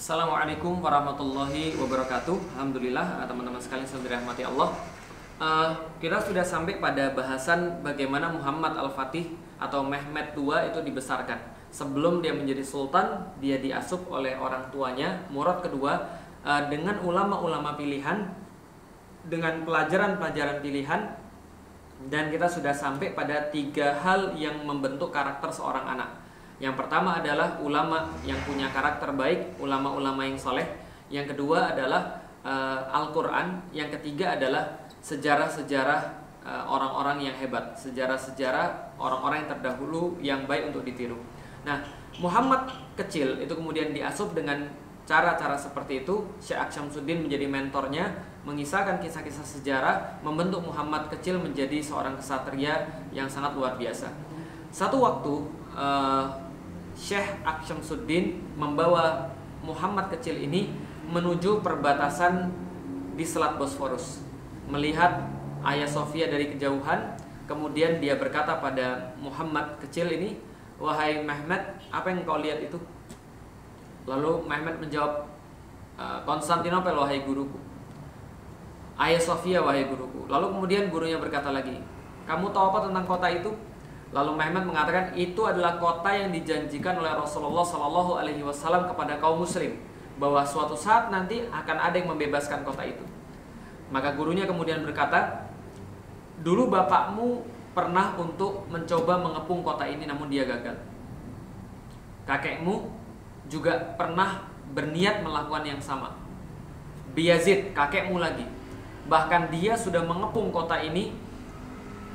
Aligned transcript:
Assalamualaikum 0.00 0.80
warahmatullahi 0.80 1.76
wabarakatuh. 1.76 2.56
Alhamdulillah 2.56 3.20
teman-teman 3.28 3.60
sekalian 3.60 3.84
yang 3.84 4.00
dirahmati 4.00 4.48
Allah. 4.48 4.72
Uh, 5.36 5.76
kita 6.00 6.16
sudah 6.16 6.40
sampai 6.40 6.80
pada 6.80 7.12
bahasan 7.12 7.84
bagaimana 7.84 8.32
Muhammad 8.32 8.80
Al-Fatih 8.80 9.36
atau 9.60 9.84
Mehmet 9.84 10.32
II 10.32 10.56
itu 10.56 10.80
dibesarkan. 10.80 11.36
Sebelum 11.68 12.24
dia 12.24 12.32
menjadi 12.32 12.64
sultan, 12.64 13.28
dia 13.44 13.60
diasup 13.60 14.08
oleh 14.08 14.40
orang 14.40 14.72
tuanya. 14.72 15.20
Murad 15.28 15.60
kedua 15.60 16.00
uh, 16.48 16.64
dengan 16.72 16.96
ulama-ulama 17.04 17.76
pilihan, 17.76 18.24
dengan 19.28 19.68
pelajaran-pelajaran 19.68 20.64
pilihan, 20.64 21.12
dan 22.08 22.32
kita 22.32 22.48
sudah 22.48 22.72
sampai 22.72 23.12
pada 23.12 23.52
tiga 23.52 24.00
hal 24.00 24.32
yang 24.32 24.64
membentuk 24.64 25.12
karakter 25.12 25.52
seorang 25.52 25.92
anak. 25.92 26.19
Yang 26.60 26.76
pertama 26.76 27.16
adalah 27.16 27.56
ulama 27.64 28.12
yang 28.22 28.36
punya 28.44 28.68
karakter 28.68 29.16
baik, 29.16 29.56
ulama-ulama 29.56 30.20
yang 30.28 30.36
soleh. 30.36 30.68
Yang 31.08 31.34
kedua 31.34 31.72
adalah 31.72 32.20
uh, 32.44 32.84
Al-Quran. 32.92 33.64
Yang 33.72 33.96
ketiga 33.98 34.36
adalah 34.36 34.84
sejarah-sejarah 35.00 36.00
uh, 36.44 36.64
orang-orang 36.68 37.32
yang 37.32 37.34
hebat, 37.40 37.72
sejarah-sejarah 37.80 38.96
orang-orang 39.00 39.48
yang 39.48 39.50
terdahulu 39.56 40.02
yang 40.20 40.40
baik 40.44 40.68
untuk 40.68 40.84
ditiru. 40.84 41.16
Nah, 41.64 41.80
Muhammad 42.20 42.68
kecil 42.92 43.40
itu 43.40 43.56
kemudian 43.56 43.96
diasup 43.96 44.36
dengan 44.36 44.68
cara-cara 45.08 45.56
seperti 45.56 46.04
itu. 46.04 46.28
Syekh 46.44 46.68
Syamsuddin 46.68 47.24
menjadi 47.24 47.48
mentornya, 47.48 48.20
mengisahkan 48.44 49.00
kisah-kisah 49.00 49.42
sejarah, 49.48 49.96
membentuk 50.20 50.60
Muhammad 50.60 51.08
kecil 51.08 51.40
menjadi 51.40 51.80
seorang 51.80 52.20
kesatria 52.20 52.84
yang 53.16 53.26
sangat 53.26 53.56
luar 53.56 53.80
biasa. 53.80 54.12
Satu 54.70 55.02
waktu 55.02 55.34
uh, 55.74 56.49
Syekh 57.00 57.40
Aksyamsuddin 57.48 58.44
membawa 58.60 59.32
Muhammad 59.64 60.12
kecil 60.12 60.36
ini 60.36 60.68
menuju 61.08 61.64
perbatasan 61.64 62.52
di 63.16 63.24
Selat 63.24 63.56
Bosforus. 63.56 64.20
Melihat 64.68 65.24
Ayah 65.64 65.88
Sofia 65.88 66.28
dari 66.28 66.52
kejauhan, 66.52 67.16
kemudian 67.48 68.04
dia 68.04 68.20
berkata 68.20 68.60
pada 68.60 69.16
Muhammad 69.16 69.80
kecil 69.80 70.12
ini, 70.12 70.36
"Wahai 70.76 71.24
Mehmet, 71.24 71.80
apa 71.88 72.12
yang 72.12 72.20
kau 72.28 72.36
lihat 72.36 72.60
itu?" 72.60 72.76
Lalu 74.04 74.44
Mehmet 74.44 74.76
menjawab, 74.76 75.24
e, 75.96 76.04
"Konstantinopel, 76.28 77.00
wahai 77.00 77.24
guruku." 77.24 77.56
Ayah 79.00 79.20
Sofia, 79.20 79.64
wahai 79.64 79.88
guruku. 79.88 80.28
Lalu 80.28 80.52
kemudian 80.52 80.92
gurunya 80.92 81.16
berkata 81.16 81.48
lagi, 81.48 81.80
"Kamu 82.28 82.52
tahu 82.52 82.76
apa 82.76 82.92
tentang 82.92 83.08
kota 83.08 83.28
itu?" 83.32 83.52
Lalu 84.10 84.34
Mehmet 84.34 84.66
mengatakan 84.66 85.14
itu 85.14 85.38
adalah 85.46 85.78
kota 85.78 86.10
yang 86.10 86.34
dijanjikan 86.34 86.98
oleh 86.98 87.14
Rasulullah 87.14 87.62
Shallallahu 87.62 88.18
Alaihi 88.18 88.42
Wasallam 88.42 88.90
kepada 88.90 89.22
kaum 89.22 89.38
Muslim 89.46 89.78
bahwa 90.18 90.42
suatu 90.42 90.74
saat 90.74 91.14
nanti 91.14 91.46
akan 91.46 91.76
ada 91.78 91.94
yang 91.94 92.10
membebaskan 92.10 92.66
kota 92.66 92.82
itu. 92.82 93.06
Maka 93.94 94.18
gurunya 94.18 94.50
kemudian 94.50 94.82
berkata, 94.82 95.46
dulu 96.42 96.66
bapakmu 96.70 97.46
pernah 97.70 98.18
untuk 98.18 98.66
mencoba 98.66 99.22
mengepung 99.22 99.62
kota 99.62 99.86
ini 99.86 100.10
namun 100.10 100.26
dia 100.26 100.42
gagal. 100.42 100.74
Kakekmu 102.26 102.90
juga 103.46 103.94
pernah 103.94 104.50
berniat 104.74 105.22
melakukan 105.22 105.66
yang 105.66 105.82
sama. 105.82 106.18
Biyazid, 107.14 107.74
kakekmu 107.74 108.18
lagi. 108.18 108.46
Bahkan 109.10 109.50
dia 109.50 109.74
sudah 109.74 110.02
mengepung 110.02 110.54
kota 110.54 110.78
ini 110.78 111.14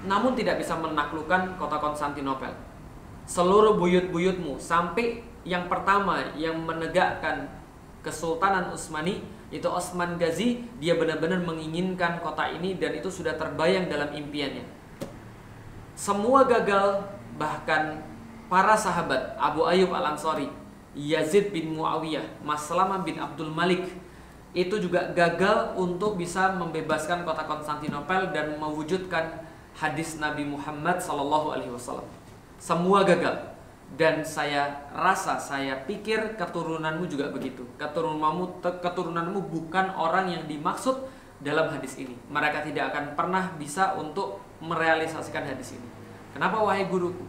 namun 0.05 0.37
tidak 0.37 0.61
bisa 0.61 0.77
menaklukkan 0.77 1.57
kota 1.57 1.77
Konstantinopel. 1.81 2.53
Seluruh 3.25 3.77
buyut-buyutmu 3.77 4.61
sampai 4.61 5.25
yang 5.45 5.69
pertama 5.69 6.33
yang 6.37 6.61
menegakkan 6.61 7.49
Kesultanan 8.05 8.69
Utsmani 8.69 9.25
itu 9.49 9.65
Osman 9.65 10.17
Ghazi, 10.21 10.61
dia 10.77 10.93
benar-benar 10.93 11.41
menginginkan 11.41 12.21
kota 12.21 12.49
ini 12.49 12.77
dan 12.77 12.97
itu 12.97 13.09
sudah 13.09 13.33
terbayang 13.33 13.89
dalam 13.89 14.13
impiannya. 14.13 14.65
Semua 15.97 16.45
gagal, 16.45 17.07
bahkan 17.39 18.03
para 18.51 18.75
sahabat 18.77 19.37
Abu 19.41 19.65
Ayyub 19.65 19.89
Al-Ansari, 19.89 20.49
Yazid 20.93 21.49
bin 21.49 21.77
Muawiyah, 21.77 22.25
Maslama 22.45 23.01
bin 23.01 23.17
Abdul 23.17 23.49
Malik 23.49 23.89
itu 24.55 24.75
juga 24.79 25.11
gagal 25.11 25.75
untuk 25.75 26.15
bisa 26.15 26.55
membebaskan 26.55 27.27
kota 27.27 27.43
Konstantinopel 27.43 28.31
dan 28.31 28.55
mewujudkan 28.55 29.44
hadis 29.75 30.17
Nabi 30.17 30.47
Muhammad 30.47 30.97
Sallallahu 31.03 31.53
Alaihi 31.55 31.71
Wasallam. 31.71 32.07
Semua 32.55 33.03
gagal 33.03 33.55
dan 33.93 34.25
saya 34.25 34.89
rasa 34.89 35.37
saya 35.37 35.85
pikir 35.85 36.39
keturunanmu 36.39 37.05
juga 37.05 37.29
begitu. 37.29 37.67
Keturunanmu 37.77 38.63
keturunanmu 38.63 39.51
bukan 39.51 39.93
orang 39.93 40.31
yang 40.31 40.43
dimaksud 40.49 41.05
dalam 41.43 41.69
hadis 41.69 41.99
ini. 41.99 42.15
Mereka 42.31 42.65
tidak 42.65 42.95
akan 42.95 43.13
pernah 43.13 43.53
bisa 43.59 43.93
untuk 43.99 44.41
merealisasikan 44.63 45.45
hadis 45.45 45.77
ini. 45.77 45.87
Kenapa 46.33 46.59
wahai 46.63 46.87
guruku? 46.87 47.23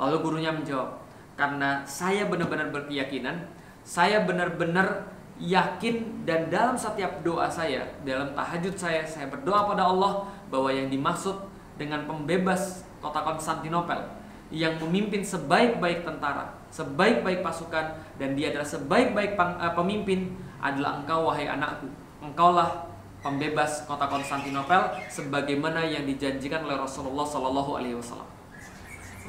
Lalu 0.00 0.16
gurunya 0.24 0.48
menjawab, 0.48 0.96
karena 1.36 1.84
saya 1.84 2.24
benar-benar 2.24 2.72
berkeyakinan, 2.72 3.44
saya 3.84 4.24
benar-benar 4.24 5.12
yakin 5.36 6.24
dan 6.24 6.48
dalam 6.48 6.76
setiap 6.76 7.20
doa 7.20 7.48
saya, 7.48 7.84
dalam 8.04 8.32
tahajud 8.32 8.76
saya, 8.76 9.04
saya 9.04 9.28
berdoa 9.28 9.68
pada 9.68 9.88
Allah 9.88 10.24
bahwa 10.48 10.72
yang 10.72 10.88
dimaksud 10.88 11.49
dengan 11.80 12.04
pembebas 12.04 12.84
kota 13.00 13.24
Konstantinopel 13.24 14.04
yang 14.52 14.76
memimpin 14.76 15.24
sebaik-baik 15.24 16.04
tentara, 16.04 16.52
sebaik-baik 16.68 17.40
pasukan 17.40 17.96
dan 18.20 18.36
dia 18.36 18.52
adalah 18.52 18.68
sebaik-baik 18.68 19.32
eh, 19.40 19.72
pemimpin 19.72 20.36
adalah 20.60 21.00
engkau 21.00 21.32
wahai 21.32 21.48
anakku. 21.48 21.88
Engkaulah 22.20 22.84
pembebas 23.24 23.88
kota 23.88 24.04
Konstantinopel 24.04 24.92
sebagaimana 25.08 25.88
yang 25.88 26.04
dijanjikan 26.04 26.68
oleh 26.68 26.76
Rasulullah 26.76 27.24
Shallallahu 27.24 27.80
alaihi 27.80 27.96
wasallam. 27.96 28.39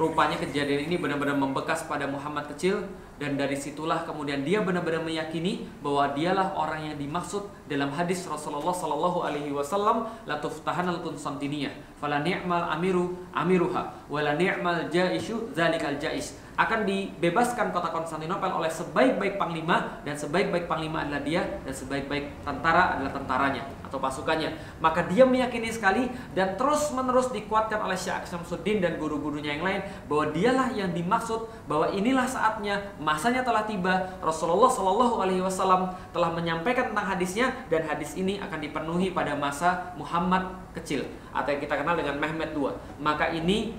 Rupanya 0.02 0.34
kejadian 0.34 0.90
ini 0.90 0.98
benar-benar 0.98 1.38
membekas 1.38 1.86
pada 1.86 2.10
Muhammad 2.10 2.50
kecil 2.50 2.90
dan 3.22 3.38
dari 3.38 3.54
situlah 3.54 4.02
kemudian 4.02 4.42
dia 4.42 4.58
benar-benar 4.58 5.06
meyakini 5.06 5.70
bahwa 5.78 6.10
dialah 6.10 6.58
orang 6.58 6.90
yang 6.90 6.96
dimaksud 6.98 7.46
dalam 7.70 7.86
hadis 7.94 8.26
Rasulullah 8.26 8.74
Sallallahu 8.74 9.22
Alaihi 9.22 9.54
Wasallam 9.54 10.10
latuf 10.26 10.58
al 10.66 10.98
Konstantinia 11.06 11.70
fala 12.02 12.18
ni'mal 12.18 12.66
amiru 12.74 13.14
amiruha 13.30 13.94
wala 14.10 14.34
ni'mal 14.34 14.90
jaishu 14.90 15.54
zalikal 15.54 15.94
jais. 16.02 16.34
Akan 16.58 16.82
dibebaskan 16.82 17.70
kota 17.70 17.94
Konstantinopel 17.94 18.50
oleh 18.50 18.74
sebaik-baik 18.74 19.38
panglima 19.38 20.02
dan 20.02 20.18
sebaik-baik 20.18 20.66
panglima 20.66 21.06
adalah 21.06 21.22
dia 21.22 21.46
dan 21.62 21.70
sebaik-baik 21.70 22.42
tentara 22.42 22.98
adalah 22.98 23.14
tentaranya 23.14 23.81
atau 23.92 24.00
pasukannya. 24.00 24.56
Maka 24.80 25.04
dia 25.12 25.28
meyakini 25.28 25.68
sekali 25.68 26.08
dan 26.32 26.56
terus-menerus 26.56 27.28
dikuatkan 27.28 27.84
oleh 27.84 27.92
Syekh 27.92 28.24
Syamsuddin 28.24 28.80
dan 28.80 28.96
guru-gurunya 28.96 29.60
yang 29.60 29.68
lain 29.68 29.84
bahwa 30.08 30.32
dialah 30.32 30.72
yang 30.72 30.96
dimaksud 30.96 31.44
bahwa 31.68 31.92
inilah 31.92 32.24
saatnya 32.24 32.80
masanya 32.96 33.44
telah 33.44 33.68
tiba 33.68 34.16
Rasulullah 34.24 34.72
Shallallahu 34.72 35.20
alaihi 35.20 35.44
wasallam 35.44 35.92
telah 36.16 36.32
menyampaikan 36.32 36.96
tentang 36.96 37.04
hadisnya 37.04 37.52
dan 37.68 37.84
hadis 37.84 38.16
ini 38.16 38.40
akan 38.40 38.64
dipenuhi 38.64 39.12
pada 39.12 39.36
masa 39.36 39.92
Muhammad 40.00 40.56
kecil 40.72 41.04
atau 41.36 41.52
yang 41.52 41.60
kita 41.60 41.76
kenal 41.76 41.92
dengan 41.92 42.16
Mehmet 42.16 42.56
II. 42.56 42.72
Maka 42.96 43.28
ini 43.28 43.76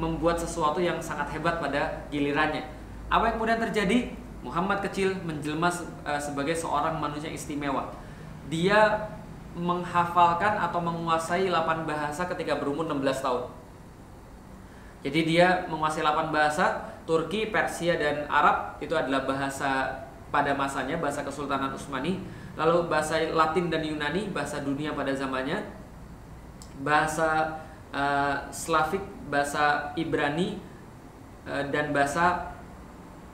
membuat 0.00 0.40
sesuatu 0.40 0.80
yang 0.80 0.96
sangat 1.04 1.28
hebat 1.36 1.60
pada 1.60 2.08
gilirannya. 2.08 2.64
Apa 3.12 3.28
yang 3.28 3.34
kemudian 3.36 3.60
terjadi? 3.60 4.16
Muhammad 4.40 4.80
kecil 4.80 5.20
menjelma 5.20 5.68
eh, 6.08 6.16
sebagai 6.16 6.56
seorang 6.56 6.96
manusia 6.96 7.28
istimewa. 7.28 7.92
Dia 8.48 9.12
menghafalkan 9.54 10.58
atau 10.62 10.78
menguasai 10.78 11.50
8 11.50 11.86
bahasa 11.88 12.22
ketika 12.30 12.58
berumur 12.58 12.86
16 12.86 13.24
tahun. 13.24 13.42
Jadi 15.00 15.20
dia 15.24 15.64
menguasai 15.66 16.04
8 16.04 16.30
bahasa, 16.30 16.92
Turki, 17.08 17.48
Persia 17.48 17.96
dan 17.96 18.28
Arab 18.28 18.78
itu 18.78 18.92
adalah 18.92 19.24
bahasa 19.24 19.88
pada 20.30 20.54
masanya, 20.54 21.00
bahasa 21.00 21.26
Kesultanan 21.26 21.74
Utsmani. 21.74 22.22
Lalu 22.54 22.86
bahasa 22.86 23.18
Latin 23.32 23.72
dan 23.72 23.82
Yunani, 23.82 24.30
bahasa 24.30 24.62
dunia 24.62 24.94
pada 24.94 25.10
zamannya. 25.10 25.58
Bahasa 26.84 27.58
uh, 27.90 28.46
Slavik, 28.52 29.02
bahasa 29.32 29.90
Ibrani, 29.98 30.60
uh, 31.48 31.64
dan 31.72 31.90
bahasa 31.90 32.54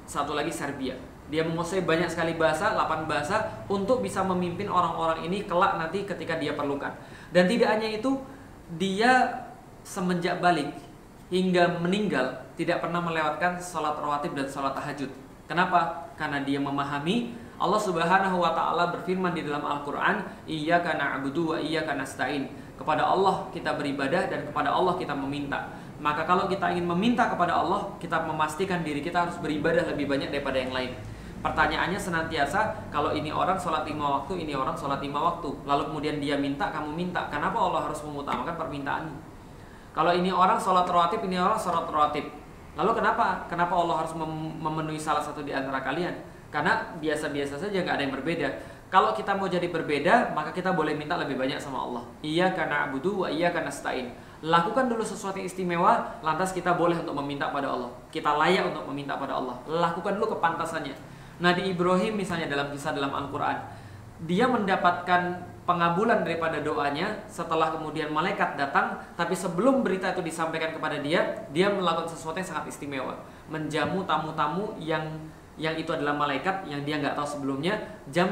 satu 0.07 0.39
lagi 0.39 0.55
Serbia. 0.55 0.95
Dia 1.27 1.43
menguasai 1.43 1.83
banyak 1.83 2.07
sekali 2.07 2.39
bahasa, 2.39 2.71
8 2.75 3.11
bahasa 3.11 3.67
untuk 3.67 4.03
bisa 4.03 4.23
memimpin 4.23 4.71
orang-orang 4.71 5.27
ini 5.27 5.43
kelak 5.43 5.75
nanti 5.75 6.07
ketika 6.07 6.39
dia 6.39 6.55
perlukan. 6.55 6.95
Dan 7.35 7.51
tidak 7.51 7.75
hanya 7.75 7.91
itu, 7.91 8.15
dia 8.79 9.43
semenjak 9.83 10.39
balik 10.39 10.71
hingga 11.31 11.83
meninggal 11.83 12.47
tidak 12.55 12.83
pernah 12.83 13.03
melewatkan 13.03 13.59
sholat 13.59 13.99
rawatib 13.99 14.39
dan 14.39 14.47
sholat 14.47 14.75
tahajud. 14.75 15.11
Kenapa? 15.47 16.11
Karena 16.19 16.43
dia 16.43 16.59
memahami 16.59 17.35
Allah 17.57 17.81
Subhanahu 17.81 18.43
wa 18.43 18.53
taala 18.53 18.93
berfirman 18.93 19.33
di 19.33 19.47
dalam 19.47 19.65
Al-Qur'an, 19.65 20.27
"Iyyaka 20.45 20.99
na'budu 20.99 21.55
wa 21.55 21.57
iyyaka 21.57 21.97
nasta'in." 21.97 22.51
Kepada 22.77 23.09
Allah 23.09 23.49
kita 23.55 23.73
beribadah 23.73 24.29
dan 24.29 24.45
kepada 24.45 24.69
Allah 24.69 24.95
kita 25.01 25.17
meminta. 25.17 25.73
Maka 25.97 26.29
kalau 26.29 26.45
kita 26.45 26.77
ingin 26.77 26.85
meminta 26.85 27.25
kepada 27.33 27.57
Allah, 27.57 27.89
kita 27.97 28.21
memastikan 28.29 28.85
diri 28.85 29.01
kita 29.01 29.25
harus 29.25 29.41
beribadah 29.41 29.89
lebih 29.89 30.05
banyak 30.05 30.29
daripada 30.29 30.61
yang 30.61 30.77
lain. 30.77 30.93
Pertanyaannya 31.45 32.01
senantiasa 32.01 32.89
kalau 32.89 33.13
ini 33.13 33.29
orang 33.31 33.57
sholat 33.61 33.85
lima 33.85 34.21
waktu, 34.21 34.45
ini 34.45 34.57
orang 34.57 34.75
sholat 34.75 34.99
lima 34.99 35.21
waktu. 35.21 35.53
Lalu 35.69 35.83
kemudian 35.93 36.17
dia 36.19 36.37
minta, 36.37 36.73
kamu 36.73 36.97
minta. 36.97 37.29
Kenapa 37.29 37.57
Allah 37.61 37.87
harus 37.87 38.01
mengutamakan 38.03 38.57
permintaanmu? 38.57 39.17
Kalau 39.97 40.13
ini 40.13 40.29
orang 40.29 40.61
sholat 40.61 40.85
rawatib, 40.85 41.25
ini 41.25 41.41
orang 41.41 41.57
sholat 41.57 41.89
rawatib. 41.89 42.29
Lalu 42.77 42.91
kenapa? 42.93 43.49
Kenapa 43.49 43.73
Allah 43.73 44.05
harus 44.05 44.13
memenuhi 44.61 45.01
salah 45.01 45.25
satu 45.25 45.41
di 45.41 45.57
antara 45.57 45.81
kalian? 45.81 46.13
Karena 46.53 46.93
biasa-biasa 47.01 47.57
saja 47.57 47.81
nggak 47.81 47.97
ada 47.97 48.03
yang 48.05 48.15
berbeda. 48.21 48.49
Kalau 48.87 49.17
kita 49.17 49.35
mau 49.35 49.51
jadi 49.51 49.67
berbeda, 49.67 50.31
maka 50.31 50.55
kita 50.55 50.71
boleh 50.71 50.95
minta 50.95 51.19
lebih 51.19 51.35
banyak 51.35 51.59
sama 51.59 51.83
Allah. 51.89 52.05
Iya 52.23 52.55
karena 52.55 52.87
abudu 52.87 53.27
wa 53.27 53.29
iya 53.33 53.51
karena 53.51 53.73
stain. 53.73 54.15
Lakukan 54.45 54.87
dulu 54.87 55.03
sesuatu 55.03 55.41
yang 55.41 55.49
istimewa, 55.49 56.21
lantas 56.23 56.53
kita 56.53 56.77
boleh 56.77 56.95
untuk 57.01 57.17
meminta 57.19 57.51
pada 57.51 57.73
Allah. 57.73 57.91
Kita 58.13 58.37
layak 58.37 58.71
untuk 58.71 58.87
meminta 58.93 59.19
pada 59.19 59.41
Allah. 59.41 59.59
Lakukan 59.67 60.21
dulu 60.21 60.39
kepantasannya. 60.39 60.95
Nabi 61.37 61.73
Ibrahim 61.73 62.17
misalnya 62.17 62.49
dalam 62.49 62.73
kisah 62.73 62.97
dalam 62.97 63.13
Al-Quran, 63.13 63.57
dia 64.25 64.49
mendapatkan 64.49 65.45
pengabulan 65.67 66.23
daripada 66.23 66.63
doanya 66.63 67.27
setelah 67.27 67.75
kemudian 67.75 68.09
malaikat 68.09 68.55
datang, 68.55 68.97
tapi 69.19 69.35
sebelum 69.35 69.83
berita 69.83 70.15
itu 70.15 70.23
disampaikan 70.23 70.73
kepada 70.73 71.03
dia, 71.03 71.45
dia 71.51 71.69
melakukan 71.69 72.09
sesuatu 72.09 72.39
yang 72.39 72.49
sangat 72.49 72.71
istimewa, 72.71 73.19
menjamu 73.51 74.07
tamu-tamu 74.07 74.79
yang 74.81 75.05
yang 75.57 75.73
itu 75.73 75.89
adalah 75.89 76.13
malaikat 76.13 76.69
yang 76.69 76.85
dia 76.85 77.01
nggak 77.01 77.17
tahu 77.17 77.25
sebelumnya 77.25 77.81
jam 78.13 78.29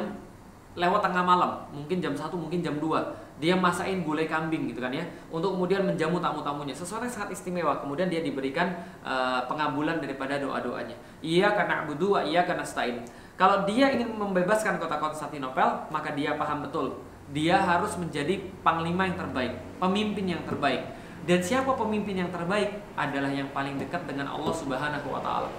lewat 0.77 1.01
tengah 1.01 1.25
malam, 1.25 1.65
mungkin 1.73 1.99
jam 1.99 2.15
1, 2.15 2.29
mungkin 2.37 2.61
jam 2.61 2.77
2. 2.79 3.24
Dia 3.43 3.59
masain 3.59 4.07
gulai 4.07 4.31
kambing 4.31 4.71
gitu 4.71 4.79
kan 4.79 4.95
ya, 4.95 5.03
untuk 5.27 5.59
kemudian 5.59 5.83
menjamu 5.83 6.23
tamu-tamunya. 6.23 6.71
Sesuatu 6.71 7.03
yang 7.03 7.11
sangat 7.11 7.35
istimewa. 7.35 7.83
Kemudian 7.83 8.07
dia 8.07 8.23
diberikan 8.23 8.71
uh, 9.03 9.43
pengabulan 9.51 9.99
daripada 9.99 10.39
doa-doanya. 10.39 10.95
Iya 11.19 11.51
karena 11.51 11.83
abudu, 11.83 12.15
iya 12.23 12.47
karena 12.47 12.63
stain. 12.63 13.03
Kalau 13.35 13.67
dia 13.67 13.91
ingin 13.91 14.15
membebaskan 14.15 14.79
kota 14.79 15.03
Konstantinopel, 15.03 15.91
maka 15.91 16.15
dia 16.15 16.39
paham 16.39 16.63
betul. 16.63 17.03
Dia 17.35 17.59
harus 17.59 17.99
menjadi 17.99 18.39
panglima 18.63 19.11
yang 19.11 19.19
terbaik, 19.19 19.59
pemimpin 19.83 20.39
yang 20.39 20.43
terbaik. 20.47 20.87
Dan 21.25 21.41
siapa 21.43 21.75
pemimpin 21.75 22.21
yang 22.21 22.31
terbaik? 22.31 22.85
Adalah 22.95 23.33
yang 23.33 23.51
paling 23.51 23.81
dekat 23.81 24.07
dengan 24.07 24.31
Allah 24.31 24.55
Subhanahu 24.55 25.09
wa 25.11 25.19
taala. 25.19 25.51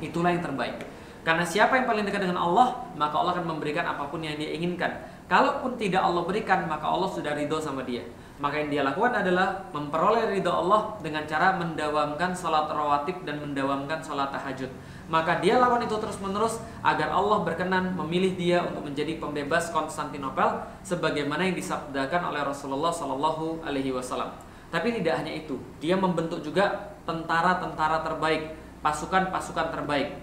Itulah 0.00 0.32
yang 0.32 0.40
terbaik. 0.40 0.80
Karena 1.24 1.44
siapa 1.44 1.80
yang 1.80 1.88
paling 1.88 2.04
dekat 2.04 2.28
dengan 2.28 2.36
Allah, 2.36 2.84
maka 2.94 3.16
Allah 3.16 3.32
akan 3.40 3.56
memberikan 3.56 3.82
apa 3.82 4.06
pun 4.12 4.20
yang 4.20 4.36
dia 4.36 4.52
inginkan. 4.54 4.92
Kalaupun 5.34 5.74
tidak 5.74 5.98
Allah 5.98 6.22
berikan, 6.22 6.62
maka 6.70 6.86
Allah 6.86 7.10
sudah 7.10 7.34
ridho 7.34 7.58
sama 7.58 7.82
dia. 7.82 8.06
Maka 8.38 8.62
yang 8.62 8.70
dia 8.70 8.82
lakukan 8.86 9.18
adalah 9.18 9.66
memperoleh 9.74 10.30
ridho 10.30 10.46
Allah 10.46 10.94
dengan 11.02 11.26
cara 11.26 11.58
mendawamkan 11.58 12.30
sholat 12.30 12.70
rawatib 12.70 13.26
dan 13.26 13.42
mendawamkan 13.42 13.98
sholat 13.98 14.30
tahajud. 14.30 14.70
Maka 15.10 15.42
dia 15.42 15.58
lakukan 15.58 15.90
itu 15.90 15.96
terus 15.98 16.22
menerus 16.22 16.62
agar 16.86 17.10
Allah 17.10 17.42
berkenan 17.42 17.98
memilih 17.98 18.38
dia 18.38 18.62
untuk 18.62 18.86
menjadi 18.86 19.18
pembebas 19.18 19.74
Konstantinopel 19.74 20.70
sebagaimana 20.86 21.50
yang 21.50 21.58
disabdakan 21.58 22.30
oleh 22.30 22.46
Rasulullah 22.46 22.94
Shallallahu 22.94 23.66
Alaihi 23.66 23.90
Wasallam. 23.90 24.38
Tapi 24.70 25.02
tidak 25.02 25.18
hanya 25.18 25.34
itu, 25.34 25.58
dia 25.82 25.98
membentuk 25.98 26.46
juga 26.46 26.94
tentara-tentara 27.10 28.06
terbaik, 28.06 28.54
pasukan-pasukan 28.86 29.74
terbaik 29.74 30.14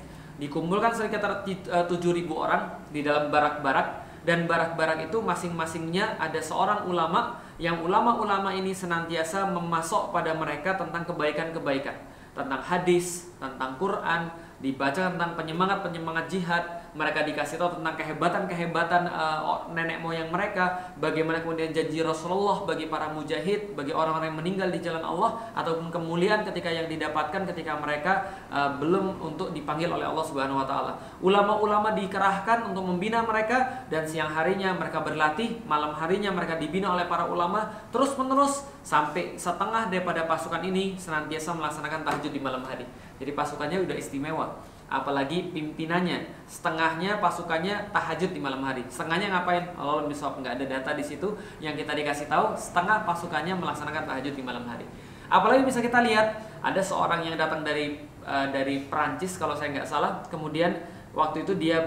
dikumpulkan 0.41 0.89
sekitar 0.89 1.45
7.000 1.45 1.69
eh, 1.69 2.25
orang 2.33 2.63
di 2.89 3.05
dalam 3.05 3.29
barak-barak 3.29 4.00
dan 4.21 4.45
barak-barak 4.45 5.09
itu 5.09 5.17
masing-masingnya 5.17 6.17
ada 6.21 6.37
seorang 6.37 6.85
ulama 6.85 7.41
yang 7.57 7.81
ulama-ulama 7.81 8.53
ini 8.53 8.73
senantiasa 8.73 9.49
memasok 9.49 10.13
pada 10.13 10.33
mereka 10.33 10.77
tentang 10.77 11.05
kebaikan-kebaikan. 11.05 11.93
Tentang 12.31 12.61
hadis, 12.63 13.33
tentang 13.37 13.77
Quran, 13.77 14.33
dibaca 14.61 15.13
tentang 15.13 15.37
penyemangat-penyemangat 15.37 16.25
jihad, 16.29 16.63
mereka 16.91 17.23
dikasih 17.23 17.55
tahu 17.55 17.79
tentang 17.79 17.95
kehebatan-kehebatan 17.95 19.07
uh, 19.07 19.63
nenek 19.71 20.03
moyang 20.03 20.27
mereka, 20.27 20.91
bagaimana 20.99 21.39
kemudian 21.39 21.71
janji 21.71 22.03
Rasulullah 22.03 22.67
bagi 22.67 22.91
para 22.91 23.07
mujahid, 23.15 23.71
bagi 23.79 23.95
orang-orang 23.95 24.35
yang 24.35 24.39
meninggal 24.43 24.69
di 24.69 24.79
jalan 24.83 24.99
Allah 24.99 25.39
ataupun 25.55 25.87
kemuliaan 25.87 26.43
ketika 26.43 26.67
yang 26.67 26.91
didapatkan 26.91 27.47
ketika 27.55 27.79
mereka 27.79 28.27
uh, 28.51 28.75
belum 28.75 29.23
untuk 29.23 29.55
dipanggil 29.55 29.87
oleh 29.87 30.03
Allah 30.03 30.25
Subhanahu 30.27 30.59
wa 30.59 30.67
taala. 30.67 30.99
Ulama-ulama 31.23 31.95
dikerahkan 31.95 32.67
untuk 32.67 32.83
membina 32.83 33.23
mereka 33.23 33.87
dan 33.87 34.03
siang 34.03 34.31
harinya 34.35 34.75
mereka 34.75 34.99
berlatih, 34.99 35.63
malam 35.63 35.95
harinya 35.95 36.35
mereka 36.35 36.59
dibina 36.59 36.91
oleh 36.91 37.07
para 37.07 37.23
ulama 37.31 37.71
terus-menerus 37.95 38.67
sampai 38.83 39.39
setengah 39.39 39.87
daripada 39.87 40.27
pasukan 40.27 40.59
ini 40.67 40.99
senantiasa 40.99 41.55
melaksanakan 41.55 42.03
tahajud 42.03 42.31
di 42.35 42.41
malam 42.43 42.67
hari. 42.67 42.83
Jadi 43.21 43.31
pasukannya 43.31 43.85
udah 43.85 43.95
istimewa. 43.95 44.70
Apalagi 44.91 45.55
pimpinannya, 45.55 46.43
setengahnya 46.43 47.23
pasukannya 47.23 47.95
tahajud 47.95 48.35
di 48.35 48.43
malam 48.43 48.59
hari. 48.59 48.83
Setengahnya 48.91 49.31
ngapain? 49.31 49.71
Allah 49.79 50.03
lebih 50.03 50.11
soal 50.11 50.35
nggak 50.43 50.59
ada 50.59 50.65
data 50.67 50.91
di 50.91 50.99
situ 50.99 51.31
yang 51.63 51.79
kita 51.79 51.95
dikasih 51.95 52.27
tahu. 52.27 52.51
Setengah 52.59 53.07
pasukannya 53.07 53.55
melaksanakan 53.55 54.03
tahajud 54.03 54.35
di 54.35 54.43
malam 54.43 54.67
hari. 54.67 54.83
Apalagi 55.31 55.63
bisa 55.63 55.79
kita 55.79 56.03
lihat 56.03 56.43
ada 56.59 56.83
seorang 56.83 57.23
yang 57.23 57.39
datang 57.39 57.63
dari 57.63 58.03
uh, 58.27 58.51
dari 58.51 58.83
Perancis 58.91 59.39
kalau 59.39 59.55
saya 59.55 59.71
nggak 59.71 59.87
salah. 59.87 60.19
Kemudian 60.27 60.75
waktu 61.15 61.47
itu 61.47 61.55
dia 61.55 61.79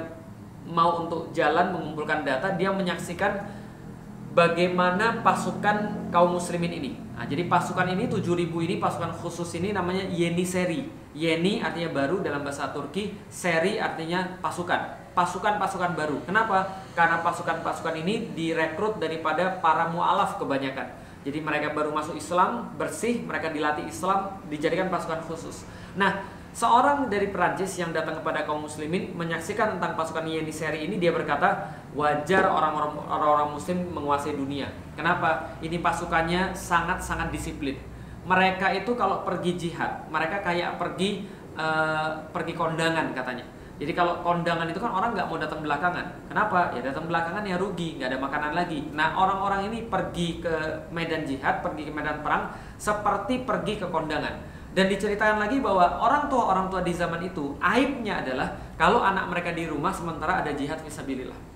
mau 0.65 1.05
untuk 1.05 1.29
jalan 1.37 1.77
mengumpulkan 1.77 2.25
data, 2.25 2.57
dia 2.57 2.73
menyaksikan 2.73 3.37
bagaimana 4.33 5.21
pasukan 5.21 6.09
kaum 6.09 6.41
muslimin 6.41 6.73
ini. 6.73 7.04
Nah, 7.14 7.25
jadi 7.31 7.46
pasukan 7.46 7.87
ini 7.94 8.11
7000 8.11 8.50
ini 8.66 8.82
pasukan 8.82 9.14
khusus 9.22 9.46
ini 9.58 9.70
namanya 9.70 10.02
Yeni 10.11 10.43
Seri. 10.43 10.82
Yeni 11.14 11.62
artinya 11.62 11.94
baru 11.94 12.19
dalam 12.19 12.43
bahasa 12.43 12.75
Turki, 12.75 13.14
seri 13.31 13.78
artinya 13.78 14.43
pasukan. 14.43 15.14
Pasukan-pasukan 15.14 15.94
baru. 15.94 16.19
Kenapa? 16.26 16.82
Karena 16.99 17.22
pasukan-pasukan 17.22 17.94
ini 18.02 18.34
direkrut 18.34 18.99
daripada 18.99 19.62
para 19.62 19.87
mualaf 19.94 20.43
kebanyakan. 20.43 20.90
Jadi 21.22 21.38
mereka 21.38 21.70
baru 21.70 21.94
masuk 21.94 22.19
Islam, 22.19 22.75
bersih, 22.75 23.22
mereka 23.22 23.55
dilatih 23.55 23.87
Islam, 23.87 24.43
dijadikan 24.50 24.90
pasukan 24.90 25.22
khusus. 25.25 25.62
Nah, 25.94 26.26
seorang 26.55 27.11
dari 27.11 27.35
Perancis 27.35 27.75
yang 27.75 27.91
datang 27.91 28.23
kepada 28.23 28.47
kaum 28.47 28.62
muslimin 28.62 29.11
menyaksikan 29.19 29.77
tentang 29.77 29.99
pasukan 29.99 30.23
Yeni 30.23 30.55
seri 30.55 30.87
ini 30.87 31.03
dia 31.03 31.11
berkata, 31.11 31.75
wajar 31.99 32.47
orang-orang 32.47 32.95
orang-orang 33.11 33.59
muslim 33.59 33.91
menguasai 33.91 34.39
dunia. 34.39 34.71
Kenapa? 34.95 35.59
Ini 35.59 35.83
pasukannya 35.83 36.55
sangat-sangat 36.55 37.35
disiplin. 37.35 37.75
Mereka 38.25 38.71
itu 38.73 38.95
kalau 38.95 39.27
pergi 39.27 39.53
jihad 39.59 40.06
mereka 40.09 40.41
kayak 40.41 40.79
pergi 40.79 41.27
uh, 41.59 42.25
pergi 42.31 42.55
kondangan 42.55 43.12
katanya. 43.12 43.45
Jadi 43.75 43.91
kalau 43.91 44.23
kondangan 44.23 44.71
itu 44.71 44.79
kan 44.79 44.95
orang 44.95 45.19
nggak 45.19 45.27
mau 45.27 45.37
datang 45.37 45.61
belakangan. 45.61 46.31
Kenapa? 46.31 46.71
Ya 46.79 46.81
datang 46.87 47.11
belakangan 47.11 47.43
ya 47.43 47.59
rugi 47.59 47.99
nggak 47.99 48.14
ada 48.14 48.19
makanan 48.23 48.52
lagi. 48.55 48.87
Nah 48.95 49.19
orang-orang 49.19 49.75
ini 49.75 49.90
pergi 49.90 50.38
ke 50.38 50.87
medan 50.95 51.26
jihad 51.26 51.61
pergi 51.61 51.90
ke 51.90 51.93
medan 51.93 52.23
perang 52.23 52.55
seperti 52.78 53.43
pergi 53.43 53.83
ke 53.83 53.90
kondangan 53.90 54.53
dan 54.75 54.90
diceritakan 54.90 55.38
lagi 55.38 55.62
bahwa 55.62 56.02
orang 56.02 56.26
tua 56.26 56.50
orang 56.50 56.66
tua 56.66 56.83
di 56.83 56.90
zaman 56.90 57.23
itu 57.23 57.54
aibnya 57.62 58.21
adalah 58.21 58.59
kalau 58.75 59.00
anak 59.00 59.31
mereka 59.31 59.54
di 59.54 59.71
rumah 59.71 59.95
sementara 59.95 60.43
ada 60.43 60.50
jihad 60.50 60.83
visabilillah 60.83 61.54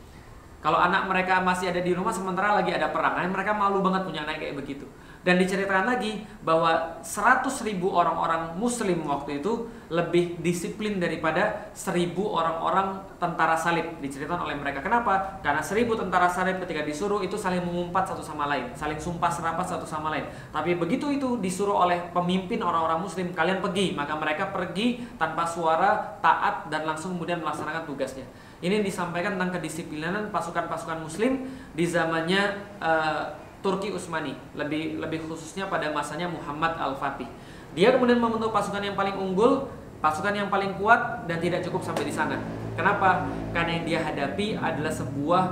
kalau 0.58 0.78
anak 0.78 1.06
mereka 1.06 1.38
masih 1.38 1.70
ada 1.70 1.78
di 1.78 1.94
rumah 1.94 2.10
sementara 2.10 2.58
lagi 2.58 2.74
ada 2.74 2.90
perang, 2.90 3.14
mereka 3.30 3.54
malu 3.54 3.78
banget 3.78 4.02
punya 4.10 4.26
anak 4.26 4.42
kayak 4.42 4.58
begitu. 4.58 4.90
Dan 5.28 5.36
diceritakan 5.36 5.84
lagi 5.84 6.24
bahwa 6.40 7.04
100 7.04 7.44
ribu 7.68 7.92
orang-orang 7.92 8.56
muslim 8.56 9.04
waktu 9.04 9.44
itu 9.44 9.68
lebih 9.92 10.40
disiplin 10.40 10.96
daripada 10.96 11.68
1000 11.76 12.16
orang-orang 12.16 12.96
tentara 13.20 13.52
salib 13.52 14.00
diceritakan 14.00 14.48
oleh 14.48 14.56
mereka. 14.56 14.80
Kenapa? 14.80 15.36
Karena 15.44 15.60
1000 15.60 16.00
tentara 16.00 16.32
salib 16.32 16.56
ketika 16.64 16.80
disuruh 16.80 17.20
itu 17.20 17.36
saling 17.36 17.60
mengumpat 17.60 18.08
satu 18.08 18.24
sama 18.24 18.48
lain, 18.48 18.72
saling 18.72 18.96
sumpah 18.96 19.28
serapat 19.28 19.68
satu 19.68 19.84
sama 19.84 20.16
lain. 20.16 20.24
Tapi 20.48 20.80
begitu 20.80 21.12
itu 21.12 21.36
disuruh 21.36 21.76
oleh 21.76 22.08
pemimpin 22.16 22.64
orang-orang 22.64 23.04
muslim, 23.04 23.28
kalian 23.36 23.60
pergi, 23.60 23.92
maka 23.92 24.16
mereka 24.16 24.48
pergi 24.48 25.04
tanpa 25.20 25.44
suara, 25.44 26.16
taat 26.24 26.72
dan 26.72 26.88
langsung 26.88 27.20
kemudian 27.20 27.44
melaksanakan 27.44 27.84
tugasnya. 27.84 28.24
Ini 28.64 28.80
disampaikan 28.80 29.36
tentang 29.36 29.60
kedisiplinan 29.60 30.32
pasukan-pasukan 30.32 31.04
muslim 31.04 31.52
di 31.76 31.84
zamannya 31.84 32.56
uh, 32.80 33.47
Turki 33.58 33.90
Utsmani, 33.90 34.38
lebih 34.54 35.02
lebih 35.02 35.26
khususnya 35.26 35.66
pada 35.66 35.90
masanya 35.90 36.30
Muhammad 36.30 36.78
Al-Fatih. 36.78 37.26
Dia 37.74 37.94
kemudian 37.94 38.22
membentuk 38.22 38.54
pasukan 38.54 38.80
yang 38.80 38.94
paling 38.94 39.18
unggul, 39.18 39.66
pasukan 39.98 40.30
yang 40.30 40.48
paling 40.48 40.78
kuat 40.78 41.26
dan 41.26 41.42
tidak 41.42 41.66
cukup 41.66 41.82
sampai 41.82 42.06
di 42.06 42.14
sana. 42.14 42.38
Kenapa? 42.78 43.26
Karena 43.50 43.82
yang 43.82 43.84
dia 43.84 44.00
hadapi 44.06 44.54
adalah 44.54 44.94
sebuah 44.94 45.42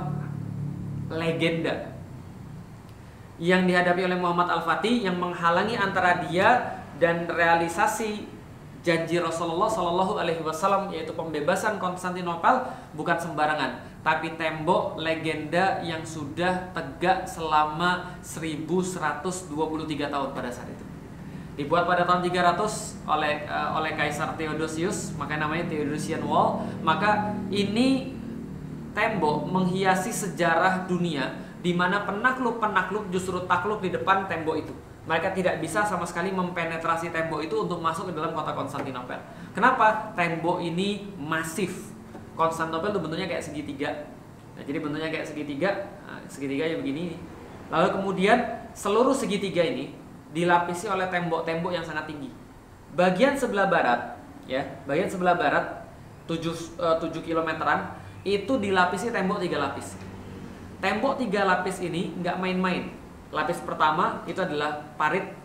legenda 1.11 1.97
yang 3.37 3.69
dihadapi 3.69 4.01
oleh 4.07 4.17
Muhammad 4.17 4.49
Al-Fatih 4.49 5.05
yang 5.05 5.19
menghalangi 5.19 5.77
antara 5.77 6.25
dia 6.25 6.79
dan 6.97 7.29
realisasi 7.29 8.36
janji 8.85 9.17
Rasulullah 9.19 9.67
Shallallahu 9.69 10.17
Alaihi 10.21 10.41
Wasallam 10.41 10.89
yaitu 10.93 11.11
pembebasan 11.13 11.77
Konstantinopel 11.81 12.67
bukan 12.93 13.17
sembarangan 13.17 13.97
tapi 14.07 14.39
tembok 14.39 14.95
legenda 14.95 15.83
yang 15.83 15.99
sudah 16.07 16.71
tegak 16.71 17.27
selama 17.27 18.15
1123 18.23 19.51
tahun 20.07 20.29
pada 20.31 20.47
saat 20.47 20.71
itu. 20.71 20.85
dibuat 21.57 21.89
pada 21.89 22.05
tahun 22.05 22.21
300 22.21 23.09
oleh 23.09 23.49
uh, 23.49 23.81
oleh 23.81 23.97
Kaisar 23.97 24.37
Theodosius, 24.37 25.17
maka 25.17 25.41
namanya 25.41 25.65
Theodosian 25.65 26.21
Wall. 26.21 26.61
Maka 26.85 27.33
ini 27.49 28.13
tembok 28.93 29.49
menghiasi 29.49 30.13
sejarah 30.13 30.85
dunia 30.85 31.33
di 31.65 31.73
mana 31.73 32.05
penakluk-penakluk 32.05 33.09
justru 33.09 33.41
takluk 33.49 33.81
di 33.81 33.89
depan 33.89 34.29
tembok 34.29 34.55
itu. 34.61 34.73
Mereka 35.07 35.31
tidak 35.31 35.63
bisa 35.63 35.87
sama 35.87 36.03
sekali 36.03 36.35
mempenetrasi 36.35 37.15
tembok 37.15 37.39
itu 37.39 37.55
untuk 37.55 37.79
masuk 37.79 38.11
ke 38.11 38.13
dalam 38.13 38.35
kota 38.35 38.51
Konstantinopel. 38.51 39.23
Kenapa? 39.55 40.11
Tembok 40.19 40.59
ini 40.59 41.07
masif. 41.15 41.95
Konstantinopel 42.35 42.91
itu 42.91 42.99
bentuknya 42.99 43.27
kayak 43.31 43.43
segitiga. 43.47 43.89
Nah, 44.59 44.67
jadi 44.67 44.83
bentuknya 44.83 45.07
kayak 45.07 45.25
segitiga, 45.31 45.69
nah, 46.03 46.19
segitiga 46.27 46.67
ya 46.67 46.75
begini. 46.75 47.15
Lalu 47.71 47.87
kemudian 47.95 48.67
seluruh 48.75 49.15
segitiga 49.15 49.63
ini 49.63 49.95
dilapisi 50.35 50.91
oleh 50.91 51.07
tembok-tembok 51.07 51.71
yang 51.71 51.87
sangat 51.87 52.11
tinggi. 52.11 52.27
Bagian 52.91 53.39
sebelah 53.39 53.71
barat, 53.71 54.19
ya, 54.43 54.65
bagian 54.83 55.07
sebelah 55.07 55.39
barat 55.39 55.87
7 56.27 56.83
uh, 56.83 56.97
7 56.99 57.23
kilometeran 57.23 57.95
itu 58.27 58.59
dilapisi 58.59 59.07
tembok 59.13 59.39
tiga 59.39 59.61
lapis. 59.61 59.95
Tembok 60.83 61.15
tiga 61.21 61.47
lapis 61.47 61.79
ini 61.79 62.11
nggak 62.19 62.35
main-main. 62.41 62.96
Lapis 63.31 63.59
pertama 63.63 64.23
itu 64.29 64.39
adalah 64.39 64.95
parit 64.95 65.35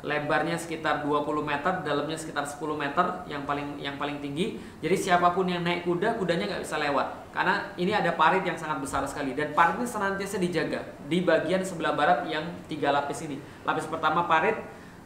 lebarnya 0.00 0.56
sekitar 0.56 1.04
20 1.04 1.44
meter, 1.44 1.84
dalamnya 1.84 2.16
sekitar 2.16 2.48
10 2.48 2.56
meter 2.72 3.04
yang 3.28 3.44
paling 3.44 3.76
yang 3.76 4.00
paling 4.00 4.16
tinggi. 4.24 4.56
Jadi 4.80 4.96
siapa 4.96 5.36
pun 5.36 5.44
yang 5.44 5.60
naik 5.60 5.84
kuda, 5.84 6.16
kudanya 6.16 6.48
nggak 6.48 6.64
bisa 6.64 6.80
lewat 6.80 7.30
karena 7.30 7.62
ini 7.78 7.94
ada 7.94 8.16
parit 8.18 8.42
yang 8.42 8.58
sangat 8.58 8.82
besar 8.82 9.04
sekali 9.06 9.38
dan 9.38 9.54
parit 9.54 9.78
ini 9.78 9.86
senantiasa 9.86 10.40
dijaga 10.42 10.82
di 11.06 11.22
bagian 11.22 11.62
sebelah 11.62 11.94
barat 11.94 12.26
yang 12.26 12.42
tiga 12.66 12.90
lapis 12.90 13.22
ini. 13.22 13.38
Lapis 13.62 13.86
pertama 13.86 14.24
parit 14.26 14.58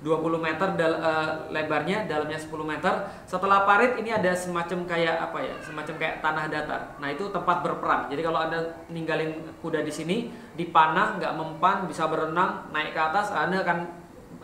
20 0.04 0.36
meter 0.36 0.68
dal, 0.76 1.00
uh, 1.00 1.48
lebarnya, 1.48 2.04
dalamnya 2.04 2.36
10 2.36 2.52
meter. 2.60 2.92
Setelah 3.24 3.64
parit 3.64 3.96
ini 3.96 4.12
ada 4.12 4.36
semacam 4.36 4.84
kayak 4.84 5.16
apa 5.16 5.40
ya? 5.40 5.56
Semacam 5.64 5.94
kayak 5.96 6.20
tanah 6.20 6.44
datar. 6.52 6.80
Nah, 7.00 7.08
itu 7.08 7.32
tempat 7.32 7.64
berperang. 7.64 8.12
Jadi 8.12 8.20
kalau 8.20 8.44
Anda 8.44 8.84
ninggalin 8.92 9.40
kuda 9.64 9.80
di 9.80 9.88
sini, 9.88 10.28
dipanah, 10.60 11.16
nggak 11.16 11.32
mempan, 11.32 11.88
bisa 11.88 12.04
berenang, 12.04 12.68
naik 12.68 12.92
ke 12.92 13.00
atas, 13.00 13.32
Anda 13.32 13.64
akan 13.64 13.78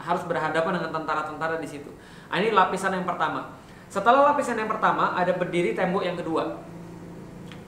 harus 0.01 0.25
berhadapan 0.25 0.81
dengan 0.81 0.91
tentara-tentara 0.97 1.61
di 1.61 1.69
situ. 1.69 1.93
Nah, 2.33 2.41
ini 2.41 2.57
lapisan 2.57 2.97
yang 2.97 3.05
pertama. 3.05 3.53
Setelah 3.93 4.33
lapisan 4.33 4.57
yang 4.57 4.71
pertama, 4.73 5.13
ada 5.13 5.37
berdiri 5.37 5.77
tembok 5.77 6.09
yang 6.09 6.17
kedua. 6.17 6.57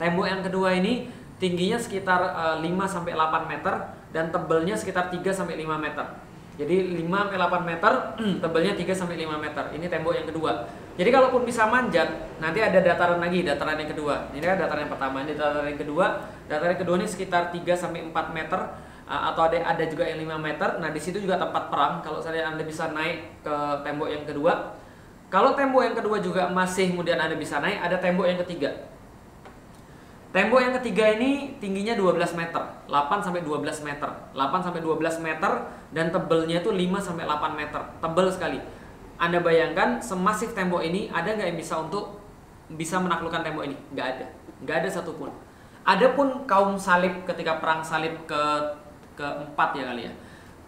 Tembok 0.00 0.26
yang 0.32 0.40
kedua 0.40 0.72
ini 0.72 1.12
tingginya 1.36 1.76
sekitar 1.76 2.24
uh, 2.24 2.56
eh, 2.56 2.72
5 2.72 2.72
sampai 2.88 3.12
8 3.12 3.52
meter 3.52 3.74
dan 4.16 4.32
tebelnya 4.32 4.80
sekitar 4.80 5.12
3 5.12 5.20
sampai 5.28 5.60
5 5.60 5.76
meter. 5.76 6.06
Jadi 6.52 7.00
5 7.00 7.08
sampai 7.08 7.36
8 7.40 7.64
meter, 7.64 7.92
tebelnya 8.44 8.72
3 8.76 8.92
sampai 8.92 9.16
5 9.24 9.40
meter. 9.40 9.64
Ini 9.72 9.86
tembok 9.88 10.12
yang 10.12 10.28
kedua. 10.28 10.68
Jadi 11.00 11.08
kalaupun 11.08 11.48
bisa 11.48 11.64
manjat, 11.64 12.08
nanti 12.36 12.60
ada 12.60 12.76
dataran 12.84 13.16
lagi, 13.16 13.40
dataran 13.40 13.80
yang 13.80 13.88
kedua. 13.88 14.28
Ini 14.36 14.44
kan 14.44 14.60
dataran 14.60 14.84
yang 14.84 14.92
pertama, 14.92 15.16
ini 15.24 15.32
dataran 15.32 15.64
yang 15.72 15.80
kedua. 15.80 16.06
Dataran 16.52 16.76
yang 16.76 16.82
kedua 16.84 16.96
ini 17.00 17.08
sekitar 17.08 17.48
3 17.48 17.72
sampai 17.72 18.04
4 18.04 18.36
meter 18.36 18.60
atau 19.08 19.42
ada 19.48 19.56
ada 19.64 19.84
juga 19.88 20.04
yang 20.04 20.20
5 20.28 20.36
meter. 20.36 20.68
Nah, 20.76 20.92
di 20.92 21.00
situ 21.00 21.16
juga 21.24 21.40
tempat 21.40 21.72
perang. 21.72 22.04
Kalau 22.04 22.20
saya 22.20 22.44
Anda 22.44 22.64
bisa 22.68 22.92
naik 22.92 23.40
ke 23.40 23.54
tembok 23.80 24.08
yang 24.12 24.24
kedua. 24.28 24.76
Kalau 25.32 25.56
tembok 25.56 25.80
yang 25.88 25.96
kedua 25.96 26.20
juga 26.20 26.52
masih 26.52 26.92
kemudian 26.92 27.16
Anda 27.16 27.40
bisa 27.40 27.56
naik, 27.64 27.80
ada 27.80 27.96
tembok 27.96 28.28
yang 28.28 28.36
ketiga. 28.44 28.91
Tembok 30.32 30.64
yang 30.64 30.72
ketiga 30.80 31.12
ini 31.12 31.60
tingginya 31.60 31.92
12 31.92 32.32
meter, 32.32 32.62
8 32.88 33.20
sampai 33.20 33.44
12 33.44 33.84
meter. 33.84 34.08
8 34.32 34.64
sampai 34.64 34.80
12 34.80 35.20
meter 35.20 35.52
dan 35.92 36.08
tebelnya 36.08 36.64
itu 36.64 36.72
5 36.72 37.04
sampai 37.04 37.28
8 37.28 37.52
meter. 37.52 37.80
Tebel 38.00 38.26
sekali. 38.32 38.58
Anda 39.20 39.44
bayangkan 39.44 40.00
semasif 40.00 40.56
tembok 40.56 40.80
ini 40.80 41.12
ada 41.12 41.36
nggak 41.36 41.52
yang 41.52 41.60
bisa 41.60 41.76
untuk 41.84 42.16
bisa 42.72 42.96
menaklukkan 42.96 43.44
tembok 43.44 43.68
ini? 43.68 43.76
Nggak 43.92 44.06
ada. 44.08 44.26
Nggak 44.64 44.76
ada 44.80 44.88
satupun. 44.88 45.28
Adapun 45.84 46.48
kaum 46.48 46.80
salib 46.80 47.28
ketika 47.28 47.60
perang 47.60 47.84
salib 47.84 48.16
ke 48.24 48.42
keempat 49.20 49.76
ya 49.76 49.84
kali 49.92 50.08
ya 50.08 50.12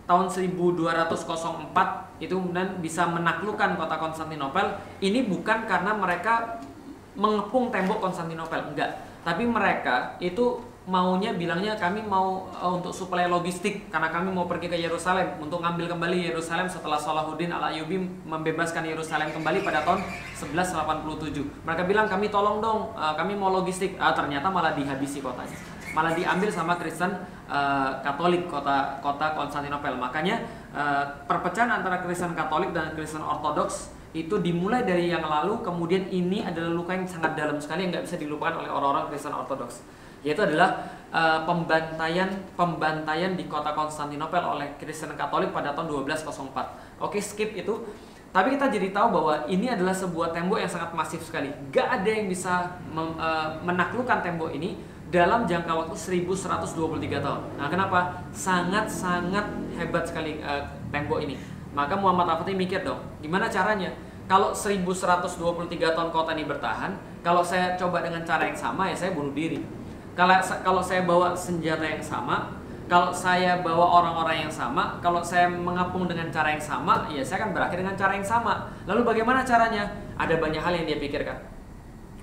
tahun 0.05 0.29
1204 0.29 2.21
itu 2.21 2.35
kemudian 2.37 2.77
bisa 2.85 3.09
menaklukkan 3.09 3.81
kota 3.81 3.97
Konstantinopel 3.97 4.77
ini 5.01 5.25
bukan 5.25 5.65
karena 5.65 5.97
mereka 5.97 6.61
mengepung 7.15 7.71
tembok 7.71 7.99
Konstantinopel 8.03 8.75
enggak 8.75 8.91
tapi 9.25 9.49
mereka 9.49 10.21
itu 10.21 10.61
maunya 10.85 11.33
bilangnya 11.33 11.81
kami 11.81 12.05
mau 12.05 12.45
uh, 12.53 12.77
untuk 12.77 12.93
suplai 12.93 13.25
logistik 13.25 13.89
karena 13.89 14.13
kami 14.13 14.29
mau 14.29 14.45
pergi 14.45 14.69
ke 14.69 14.77
Yerusalem 14.77 15.41
untuk 15.41 15.65
ngambil 15.65 15.97
kembali 15.97 16.29
Yerusalem 16.29 16.69
setelah 16.69 17.01
Salahuddin 17.01 17.49
al 17.49 17.73
Ayyubi 17.73 18.05
membebaskan 18.29 18.85
Yerusalem 18.85 19.33
kembali 19.33 19.65
pada 19.65 19.81
tahun 19.81 20.05
1187. 20.37 21.65
Mereka 21.65 21.83
bilang 21.89 22.05
kami 22.05 22.29
tolong 22.29 22.61
dong, 22.61 22.93
uh, 22.93 23.17
kami 23.17 23.33
mau 23.33 23.49
logistik. 23.49 23.97
Uh, 23.97 24.13
ternyata 24.13 24.53
malah 24.53 24.77
dihabisi 24.77 25.25
kotanya. 25.25 25.57
Malah 25.97 26.13
diambil 26.13 26.53
sama 26.53 26.77
Kristen 26.77 27.17
uh, 27.49 28.05
Katolik 28.05 28.45
kota 28.45 29.01
kota 29.01 29.33
Konstantinopel. 29.33 29.97
Makanya 29.97 30.45
uh, 30.77 31.25
perpecahan 31.25 31.81
antara 31.81 32.05
Kristen 32.05 32.37
Katolik 32.37 32.77
dan 32.77 32.93
Kristen 32.93 33.25
Ortodoks 33.25 33.89
itu 34.15 34.39
dimulai 34.39 34.87
dari 34.87 35.11
yang 35.11 35.27
lalu 35.27 35.59
kemudian 35.67 36.07
ini 36.07 36.47
adalah 36.47 36.71
luka 36.71 36.95
yang 36.95 37.03
sangat 37.03 37.35
dalam 37.35 37.59
sekali 37.59 37.83
yang 37.85 37.99
nggak 37.99 38.07
bisa 38.07 38.17
dilupakan 38.17 38.63
oleh 38.63 38.71
orang-orang 38.71 39.11
Kristen 39.11 39.35
Ortodoks 39.35 39.83
yaitu 40.25 40.41
adalah 40.41 40.81
uh, 41.13 41.45
pembantaian 41.45 42.33
pembantaian 42.57 43.37
di 43.37 43.45
kota 43.45 43.77
Konstantinopel 43.77 44.41
oleh 44.41 44.73
Kristen 44.81 45.13
Katolik 45.13 45.53
pada 45.53 45.77
tahun 45.77 46.09
1204. 46.09 47.05
Oke, 47.05 47.21
skip 47.21 47.53
itu. 47.53 47.85
Tapi 48.33 48.59
kita 48.59 48.67
jadi 48.67 48.91
tahu 48.91 49.15
bahwa 49.15 49.47
ini 49.47 49.71
adalah 49.71 49.95
sebuah 49.95 50.35
tembok 50.35 50.59
yang 50.59 50.67
sangat 50.67 50.91
masif 50.97 51.23
sekali. 51.23 51.55
Gak 51.71 51.87
ada 51.87 52.09
yang 52.09 52.27
bisa 52.27 52.81
mem, 52.91 53.15
uh, 53.15 53.63
menaklukkan 53.63 54.25
tembok 54.25 54.51
ini 54.51 54.75
dalam 55.13 55.47
jangka 55.47 55.71
waktu 55.71 55.95
1123 55.95 57.23
tahun. 57.23 57.41
Nah, 57.55 57.69
kenapa? 57.71 58.27
Sangat-sangat 58.35 59.47
hebat 59.79 60.09
sekali 60.09 60.43
uh, 60.43 60.67
tembok 60.91 61.23
ini. 61.23 61.54
Maka 61.75 61.99
Muhammad 61.99 62.31
Al-Fatih 62.39 62.55
mikir 62.55 62.87
dong, 62.87 63.03
gimana 63.19 63.51
caranya? 63.51 63.91
Kalau 64.25 64.57
1123 64.57 65.69
tahun 65.69 66.09
kota 66.09 66.33
ini 66.33 66.49
bertahan, 66.49 66.97
kalau 67.21 67.45
saya 67.45 67.77
coba 67.77 68.01
dengan 68.01 68.25
cara 68.25 68.49
yang 68.49 68.57
sama 68.57 68.89
ya 68.89 68.97
saya 68.97 69.13
bunuh 69.13 69.37
diri 69.37 69.85
kalau 70.15 70.39
kalau 70.63 70.83
saya 70.83 71.03
bawa 71.03 71.35
senjata 71.35 71.83
yang 71.83 71.99
sama, 71.99 72.55
kalau 72.87 73.11
saya 73.11 73.59
bawa 73.67 74.03
orang-orang 74.03 74.47
yang 74.47 74.53
sama, 74.53 75.03
kalau 75.03 75.19
saya 75.19 75.51
mengapung 75.51 76.07
dengan 76.07 76.31
cara 76.31 76.55
yang 76.55 76.63
sama, 76.63 77.11
ya 77.11 77.19
saya 77.27 77.43
akan 77.43 77.51
berakhir 77.51 77.83
dengan 77.83 77.99
cara 77.99 78.15
yang 78.15 78.27
sama. 78.27 78.71
Lalu 78.87 79.03
bagaimana 79.03 79.43
caranya? 79.43 79.91
Ada 80.15 80.39
banyak 80.39 80.63
hal 80.63 80.73
yang 80.79 80.87
dia 80.87 80.99
pikirkan. 81.03 81.35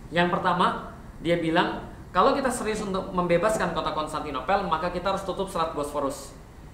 Yang 0.08 0.32
pertama, 0.32 0.96
dia 1.20 1.36
bilang, 1.44 1.92
kalau 2.16 2.32
kita 2.32 2.48
serius 2.48 2.80
untuk 2.80 3.12
membebaskan 3.12 3.76
kota 3.76 3.92
Konstantinopel, 3.92 4.64
maka 4.72 4.88
kita 4.96 5.12
harus 5.12 5.28
tutup 5.28 5.52
Selat 5.52 5.76
Bosforus. 5.76 6.32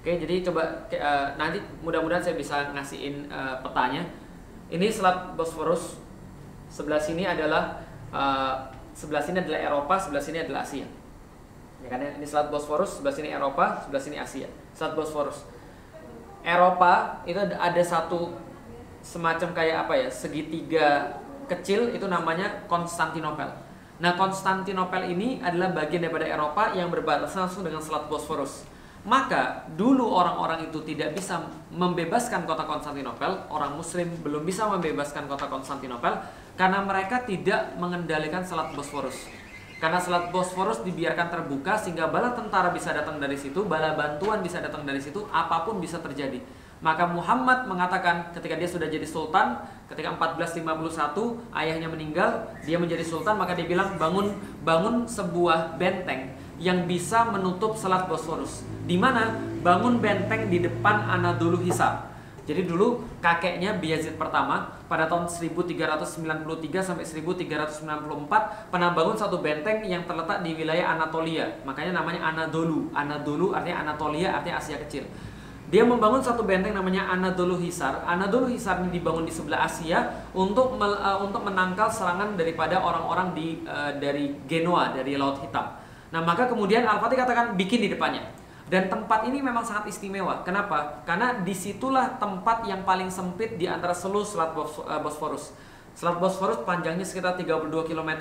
Oke, 0.08 0.24
jadi 0.24 0.40
coba 0.40 0.88
uh, 0.88 1.36
nanti 1.36 1.60
mudah-mudahan 1.84 2.24
saya 2.24 2.40
bisa 2.40 2.72
ngasihin 2.72 3.28
uh, 3.28 3.60
petanya. 3.60 4.08
Ini 4.72 4.88
Selat 4.88 5.36
Bosforus. 5.36 6.00
Sebelah 6.72 6.96
sini 6.96 7.28
adalah 7.28 7.84
uh, 8.16 8.56
sebelah 8.96 9.20
sini 9.20 9.44
adalah 9.44 9.60
Eropa, 9.60 10.00
sebelah 10.00 10.24
sini 10.24 10.48
adalah 10.48 10.64
Asia. 10.64 10.88
Ya 11.84 11.92
kan 11.92 12.00
ini 12.00 12.24
Selat 12.24 12.48
Bosforus, 12.48 13.04
sebelah 13.04 13.12
sini 13.12 13.36
Eropa, 13.36 13.84
sebelah 13.84 14.00
sini 14.00 14.16
Asia. 14.16 14.48
Selat 14.72 14.96
Bosforus. 14.96 15.44
Eropa 16.40 17.20
itu 17.28 17.44
ada 17.44 17.84
satu 17.84 18.32
semacam 19.04 19.52
kayak 19.52 19.92
apa 19.92 19.94
ya, 20.00 20.08
segitiga 20.08 21.20
kecil 21.52 21.92
itu 21.92 22.08
namanya 22.08 22.64
Konstantinopel. 22.72 23.52
Nah, 24.00 24.16
Konstantinopel 24.16 25.12
ini 25.12 25.44
adalah 25.44 25.76
bagian 25.76 26.00
daripada 26.00 26.32
Eropa 26.32 26.72
yang 26.72 26.88
berbatasan 26.96 27.44
langsung 27.52 27.68
dengan 27.68 27.84
Selat 27.84 28.08
Bosforus. 28.08 28.77
Maka 29.08 29.64
dulu 29.80 30.04
orang-orang 30.04 30.68
itu 30.68 30.84
tidak 30.84 31.16
bisa 31.16 31.40
membebaskan 31.72 32.44
kota 32.44 32.68
Konstantinopel, 32.68 33.48
orang 33.48 33.80
muslim 33.80 34.04
belum 34.20 34.44
bisa 34.44 34.68
membebaskan 34.68 35.32
kota 35.32 35.48
Konstantinopel 35.48 36.12
karena 36.60 36.84
mereka 36.84 37.24
tidak 37.24 37.72
mengendalikan 37.80 38.44
Selat 38.44 38.76
Bosforus. 38.76 39.32
Karena 39.80 40.04
Selat 40.04 40.28
Bosforus 40.36 40.84
dibiarkan 40.84 41.32
terbuka 41.32 41.80
sehingga 41.80 42.12
bala 42.12 42.36
tentara 42.36 42.68
bisa 42.76 42.92
datang 42.92 43.16
dari 43.16 43.40
situ, 43.40 43.64
bala 43.64 43.96
bantuan 43.96 44.44
bisa 44.44 44.60
datang 44.60 44.84
dari 44.84 45.00
situ, 45.00 45.24
apa 45.32 45.64
pun 45.64 45.80
bisa 45.80 46.04
terjadi. 46.04 46.44
Maka 46.84 47.08
Muhammad 47.08 47.64
mengatakan 47.64 48.36
ketika 48.36 48.60
dia 48.60 48.68
sudah 48.68 48.92
jadi 48.92 49.08
sultan, 49.08 49.64
ketika 49.88 50.20
1451 50.20 51.56
ayahnya 51.56 51.88
meninggal, 51.88 52.44
dia 52.68 52.76
menjadi 52.76 53.08
sultan, 53.08 53.40
maka 53.40 53.56
dia 53.56 53.72
bilang 53.72 53.96
bangun 53.96 54.36
bangun 54.68 55.08
sebuah 55.08 55.80
benteng 55.80 56.36
yang 56.60 56.84
bisa 56.84 57.24
menutup 57.32 57.80
Selat 57.80 58.12
Bosforus. 58.12 58.77
Di 58.88 58.96
mana 58.96 59.36
bangun 59.60 60.00
benteng 60.00 60.48
di 60.48 60.64
depan 60.64 61.04
Anadolu 61.12 61.60
Hisar. 61.60 62.08
Jadi 62.48 62.64
dulu 62.64 63.04
kakeknya 63.20 63.76
Biazid 63.76 64.16
pertama 64.16 64.72
pada 64.88 65.04
tahun 65.12 65.28
1393 65.28 66.08
sampai 66.80 67.04
1394 67.04 67.84
pernah 68.72 68.96
bangun 68.96 69.20
satu 69.20 69.44
benteng 69.44 69.84
yang 69.84 70.08
terletak 70.08 70.48
di 70.48 70.56
wilayah 70.56 70.96
Anatolia. 70.96 71.60
Makanya 71.68 72.00
namanya 72.00 72.32
Anadolu. 72.32 72.88
Anadolu 72.96 73.52
artinya 73.52 73.84
Anatolia, 73.84 74.32
artinya 74.40 74.64
Asia 74.64 74.80
Kecil. 74.80 75.04
Dia 75.68 75.84
membangun 75.84 76.24
satu 76.24 76.48
benteng 76.48 76.72
namanya 76.72 77.12
Anadolu 77.12 77.60
Hisar. 77.60 78.08
Anadolu 78.08 78.48
Hisar 78.48 78.80
ini 78.80 78.96
dibangun 78.96 79.28
di 79.28 79.34
sebelah 79.36 79.68
Asia 79.68 80.24
untuk 80.32 80.80
uh, 80.80 81.20
untuk 81.20 81.44
menangkal 81.44 81.92
serangan 81.92 82.40
daripada 82.40 82.80
orang-orang 82.80 83.36
di 83.36 83.60
uh, 83.68 83.92
dari 84.00 84.32
Genoa 84.48 84.96
dari 84.96 85.20
Laut 85.20 85.44
Hitam. 85.44 85.76
Nah 86.16 86.24
maka 86.24 86.48
kemudian 86.48 86.88
Al-Fatih 86.88 87.20
katakan 87.20 87.60
bikin 87.60 87.84
di 87.84 87.92
depannya. 87.92 88.37
Dan 88.68 88.92
tempat 88.92 89.24
ini 89.24 89.40
memang 89.40 89.64
sangat 89.64 89.88
istimewa. 89.88 90.44
Kenapa? 90.44 91.00
Karena 91.08 91.40
di 91.40 91.56
situlah 91.56 92.20
tempat 92.20 92.68
yang 92.68 92.84
paling 92.84 93.08
sempit 93.08 93.56
di 93.56 93.64
antara 93.64 93.96
seluruh 93.96 94.28
Selat 94.28 94.52
Bosforus. 95.00 95.56
Selat 95.96 96.20
Bosforus 96.20 96.68
panjangnya 96.68 97.08
sekitar 97.08 97.40
32 97.40 97.88
km 97.88 98.12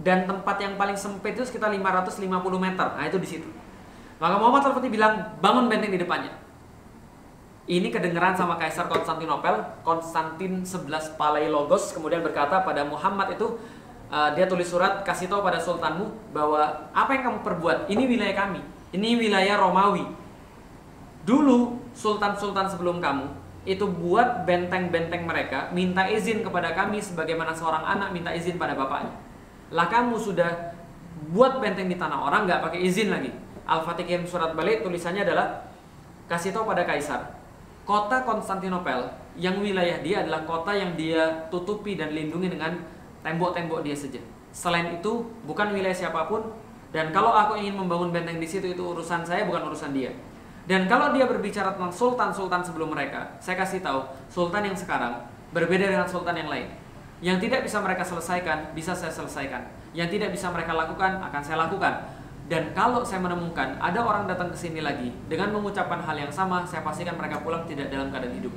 dan 0.00 0.26
tempat 0.26 0.56
yang 0.58 0.74
paling 0.80 0.96
sempit 0.96 1.36
itu 1.36 1.44
sekitar 1.44 1.68
550 1.70 2.24
meter. 2.56 2.88
Nah 2.96 3.04
itu 3.04 3.20
di 3.20 3.28
situ. 3.28 3.48
Maka 4.18 4.40
Muhammad 4.40 4.72
Al-Fatih 4.72 4.90
bilang, 4.90 5.36
bangun 5.44 5.68
benteng 5.68 5.92
di 5.92 6.00
depannya. 6.00 6.32
Ini 7.64 7.88
kedengeran 7.88 8.36
sama 8.36 8.56
Kaisar 8.56 8.88
Konstantinopel, 8.88 9.60
Konstantin 9.84 10.64
11 10.64 11.16
Palaiologos, 11.16 11.96
kemudian 11.96 12.20
berkata 12.20 12.60
pada 12.60 12.84
Muhammad 12.84 13.36
itu, 13.36 13.56
uh, 14.12 14.30
dia 14.36 14.44
tulis 14.44 14.68
surat, 14.68 15.00
kasih 15.04 15.32
tahu 15.32 15.40
pada 15.40 15.56
sultanmu 15.56 16.32
bahwa 16.36 16.92
apa 16.92 17.10
yang 17.16 17.32
kamu 17.32 17.38
perbuat, 17.40 17.78
ini 17.88 18.04
wilayah 18.04 18.36
kami, 18.36 18.60
ini 18.94 19.18
wilayah 19.18 19.58
Romawi. 19.58 20.06
Dulu 21.26 21.82
sultan-sultan 21.90 22.70
sebelum 22.70 23.02
kamu 23.02 23.26
itu 23.64 23.82
buat 23.88 24.44
benteng-benteng 24.44 25.24
mereka, 25.24 25.72
minta 25.72 26.04
izin 26.06 26.44
kepada 26.44 26.76
kami 26.76 27.00
sebagaimana 27.00 27.50
seorang 27.50 27.82
anak 27.82 28.12
minta 28.14 28.30
izin 28.30 28.60
pada 28.60 28.76
bapaknya. 28.76 29.10
Lah 29.72 29.88
kamu 29.90 30.14
sudah 30.20 30.76
buat 31.32 31.58
benteng 31.58 31.88
di 31.88 31.96
tanah 31.96 32.20
orang 32.20 32.44
nggak 32.44 32.60
pakai 32.60 32.84
izin 32.84 33.08
lagi 33.08 33.30
Al-Fatih 33.64 34.04
kirim 34.04 34.26
surat 34.28 34.52
balik 34.52 34.84
tulisannya 34.84 35.24
adalah 35.24 35.64
kasih 36.28 36.52
tahu 36.52 36.68
pada 36.68 36.84
kaisar 36.84 37.32
kota 37.88 38.24
Konstantinopel 38.28 39.08
yang 39.40 39.60
wilayah 39.60 40.00
dia 40.04 40.24
adalah 40.24 40.44
kota 40.44 40.76
yang 40.76 40.92
dia 40.96 41.48
tutupi 41.48 41.96
dan 41.96 42.12
lindungi 42.12 42.52
dengan 42.52 42.76
tembok-tembok 43.24 43.80
dia 43.82 43.96
saja. 43.96 44.20
Selain 44.54 44.94
itu 44.94 45.26
bukan 45.48 45.72
wilayah 45.74 45.96
siapa 45.96 46.28
pun 46.28 46.44
dan 46.94 47.10
kalau 47.10 47.34
aku 47.34 47.58
ingin 47.58 47.74
membangun 47.74 48.14
benteng 48.14 48.38
di 48.38 48.46
situ 48.46 48.70
itu 48.70 48.78
urusan 48.78 49.26
saya 49.26 49.42
bukan 49.50 49.66
urusan 49.66 49.90
dia. 49.90 50.14
Dan 50.64 50.86
kalau 50.86 51.12
dia 51.12 51.26
berbicara 51.26 51.74
tentang 51.74 51.92
sultan-sultan 51.92 52.62
sebelum 52.64 52.94
mereka, 52.94 53.36
saya 53.42 53.58
kasih 53.58 53.82
tahu 53.82 54.06
sultan 54.30 54.64
yang 54.64 54.78
sekarang 54.78 55.26
berbeda 55.52 55.90
dengan 55.90 56.06
sultan 56.06 56.38
yang 56.38 56.48
lain. 56.48 56.70
Yang 57.20 57.50
tidak 57.50 57.66
bisa 57.66 57.82
mereka 57.82 58.06
selesaikan, 58.06 58.72
bisa 58.72 58.96
saya 58.96 59.12
selesaikan. 59.12 59.66
Yang 59.92 60.16
tidak 60.16 60.30
bisa 60.32 60.48
mereka 60.54 60.72
lakukan, 60.72 61.20
akan 61.20 61.42
saya 61.44 61.68
lakukan 61.68 62.14
dan 62.44 62.76
kalau 62.76 63.00
saya 63.00 63.24
menemukan 63.24 63.80
ada 63.80 64.04
orang 64.04 64.28
datang 64.28 64.52
ke 64.52 64.58
sini 64.60 64.84
lagi 64.84 65.08
dengan 65.32 65.48
mengucapkan 65.56 65.96
hal 66.04 66.12
yang 66.12 66.28
sama, 66.28 66.60
saya 66.68 66.84
pastikan 66.84 67.16
mereka 67.16 67.40
pulang 67.40 67.64
tidak 67.64 67.88
dalam 67.88 68.12
keadaan 68.12 68.36
hidup. 68.36 68.52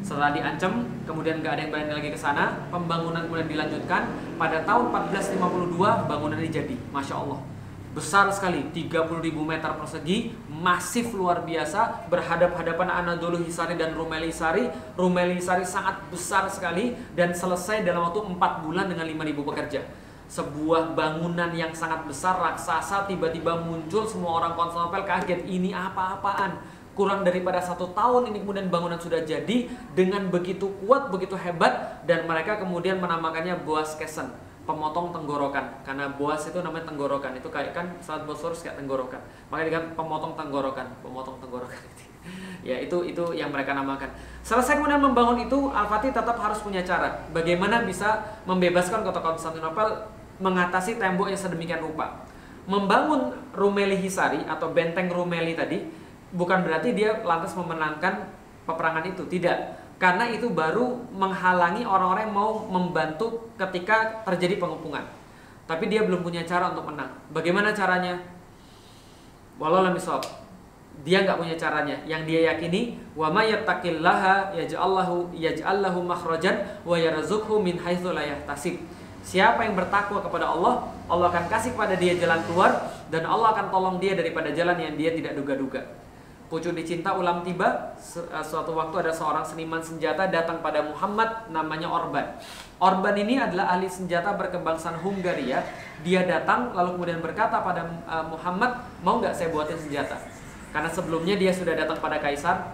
Setelah 0.00 0.30
diancam, 0.30 0.86
kemudian 1.04 1.42
nggak 1.42 1.52
ada 1.58 1.60
yang 1.66 1.72
berani 1.74 1.92
lagi 1.98 2.10
ke 2.14 2.18
sana, 2.18 2.68
pembangunan 2.70 3.26
kemudian 3.26 3.50
dilanjutkan. 3.50 4.08
Pada 4.38 4.62
tahun 4.62 4.94
1452 4.94 6.06
bangunan 6.06 6.38
ini 6.38 6.50
jadi, 6.50 6.76
masya 6.94 7.18
Allah, 7.18 7.40
besar 7.92 8.30
sekali, 8.30 8.70
30.000 8.70 9.34
meter 9.42 9.70
persegi, 9.74 10.32
masif 10.46 11.10
luar 11.12 11.42
biasa, 11.42 12.06
berhadap-hadapan 12.06 12.88
Anadolu 13.04 13.42
Hisari 13.42 13.74
dan 13.74 13.98
Rumeli 13.98 14.30
Hisari. 14.30 14.70
Rumeli 14.94 15.42
Hisari 15.42 15.66
sangat 15.66 15.98
besar 16.08 16.46
sekali 16.46 16.94
dan 17.18 17.34
selesai 17.34 17.82
dalam 17.82 18.06
waktu 18.06 18.22
4 18.22 18.64
bulan 18.64 18.86
dengan 18.86 19.04
5.000 19.04 19.48
pekerja 19.50 19.82
sebuah 20.28 20.92
bangunan 20.92 21.48
yang 21.56 21.72
sangat 21.72 22.04
besar 22.04 22.36
raksasa 22.36 23.08
tiba-tiba 23.08 23.64
muncul 23.64 24.04
semua 24.04 24.44
orang 24.44 24.52
Konstantinopel 24.52 25.08
kaget 25.08 25.40
ini 25.48 25.72
apa-apaan 25.72 26.60
kurang 26.98 27.22
daripada 27.22 27.62
satu 27.62 27.94
tahun 27.94 28.34
ini 28.34 28.42
kemudian 28.42 28.66
bangunan 28.66 28.98
sudah 28.98 29.22
jadi 29.22 29.70
dengan 29.94 30.26
begitu 30.26 30.66
kuat 30.82 31.14
begitu 31.14 31.38
hebat 31.38 32.02
dan 32.10 32.26
mereka 32.26 32.58
kemudian 32.58 32.98
menamakannya 32.98 33.62
Boas 33.62 33.94
Kesen 33.94 34.48
pemotong 34.68 35.16
tenggorokan. 35.16 35.80
Karena 35.80 36.12
boas 36.12 36.44
itu 36.44 36.60
namanya 36.60 36.92
tenggorokan. 36.92 37.32
Itu 37.40 37.48
kayak 37.48 37.72
kan 37.72 37.88
saat 38.04 38.28
Bosforus 38.28 38.60
kayak 38.60 38.76
tenggorokan. 38.76 39.16
Makanya 39.48 39.66
dikatakan 39.72 39.96
pemotong 39.96 40.32
tenggorokan. 40.36 40.86
Pemotong 41.00 41.40
tenggorokan. 41.40 41.80
Ya 42.60 42.76
itu 42.76 43.08
itu 43.08 43.24
yang 43.32 43.48
mereka 43.48 43.72
namakan. 43.72 44.10
Selesai 44.44 44.76
kemudian 44.76 45.00
membangun 45.00 45.48
itu 45.48 45.72
Al-Fatih 45.72 46.12
tetap 46.12 46.36
harus 46.36 46.60
punya 46.60 46.84
cara. 46.84 47.24
Bagaimana 47.32 47.86
bisa 47.88 48.20
membebaskan 48.44 49.00
kota 49.00 49.22
Konstantinopel 49.22 50.04
mengatasi 50.36 51.00
tembok 51.00 51.32
yang 51.32 51.40
sedemikian 51.40 51.80
rupa. 51.80 52.28
Membangun 52.68 53.32
Rumeli 53.56 53.96
Hisari 53.96 54.44
atau 54.44 54.74
benteng 54.76 55.08
Rumeli 55.08 55.56
tadi 55.56 55.88
bukan 56.34 56.64
berarti 56.64 56.92
dia 56.92 57.20
lantas 57.24 57.54
memenangkan 57.56 58.28
peperangan 58.68 59.04
itu, 59.08 59.22
tidak. 59.28 59.78
Karena 59.98 60.30
itu 60.30 60.46
baru 60.54 60.94
menghalangi 61.10 61.82
orang-orang 61.82 62.30
yang 62.30 62.36
mau 62.36 62.52
membantu 62.70 63.50
ketika 63.58 64.22
terjadi 64.22 64.62
pengepungan. 64.62 65.02
Tapi 65.66 65.90
dia 65.90 66.06
belum 66.06 66.22
punya 66.22 66.46
cara 66.46 66.70
untuk 66.70 66.86
menang. 66.86 67.10
Bagaimana 67.34 67.74
caranya? 67.74 68.22
Walau 69.58 69.90
misal 69.90 70.22
dia 71.02 71.26
nggak 71.26 71.38
punya 71.38 71.54
caranya. 71.58 71.98
Yang 72.06 72.22
dia 72.30 72.40
yakini 72.54 72.98
wa 73.18 73.30
may 73.30 73.50
yattaqillaha 73.50 74.54
yaj'allahu 74.54 75.34
yaj'allahu 75.34 75.98
makhrajan 76.06 76.62
wa 76.86 76.94
yarzuqhu 76.94 77.58
min 77.58 77.78
haitsu 77.78 78.14
la 78.14 78.22
yahtasib 78.22 78.78
Siapa 79.28 79.60
yang 79.60 79.76
bertakwa 79.76 80.24
kepada 80.24 80.48
Allah, 80.48 80.88
Allah 81.04 81.28
akan 81.28 81.52
kasih 81.52 81.76
kepada 81.76 82.00
dia 82.00 82.16
jalan 82.16 82.40
keluar 82.48 82.88
dan 83.12 83.28
Allah 83.28 83.52
akan 83.52 83.68
tolong 83.68 83.96
dia 84.00 84.16
daripada 84.16 84.48
jalan 84.56 84.78
yang 84.80 84.96
dia 84.96 85.12
tidak 85.12 85.36
duga-duga. 85.36 85.84
Pucuk 86.48 86.72
dicinta 86.72 87.12
ulam 87.12 87.44
tiba, 87.44 87.92
eh, 88.00 88.40
suatu 88.40 88.72
waktu 88.72 89.04
ada 89.04 89.12
seorang 89.12 89.44
seniman 89.44 89.84
senjata 89.84 90.32
datang 90.32 90.64
pada 90.64 90.80
Muhammad 90.80 91.44
namanya 91.52 91.92
Orban. 91.92 92.24
Orban 92.80 93.12
ini 93.20 93.36
adalah 93.36 93.76
ahli 93.76 93.84
senjata 93.84 94.32
berkebangsaan 94.32 94.96
Hungaria. 95.04 95.60
Dia 96.00 96.24
datang 96.24 96.72
lalu 96.72 96.96
kemudian 96.96 97.20
berkata 97.20 97.60
pada 97.60 97.84
eh, 97.84 98.24
Muhammad, 98.32 98.80
mau 99.04 99.20
nggak 99.20 99.36
saya 99.36 99.52
buatin 99.52 99.76
senjata? 99.76 100.16
Karena 100.72 100.88
sebelumnya 100.88 101.36
dia 101.36 101.52
sudah 101.52 101.76
datang 101.76 102.00
pada 102.00 102.16
Kaisar, 102.16 102.72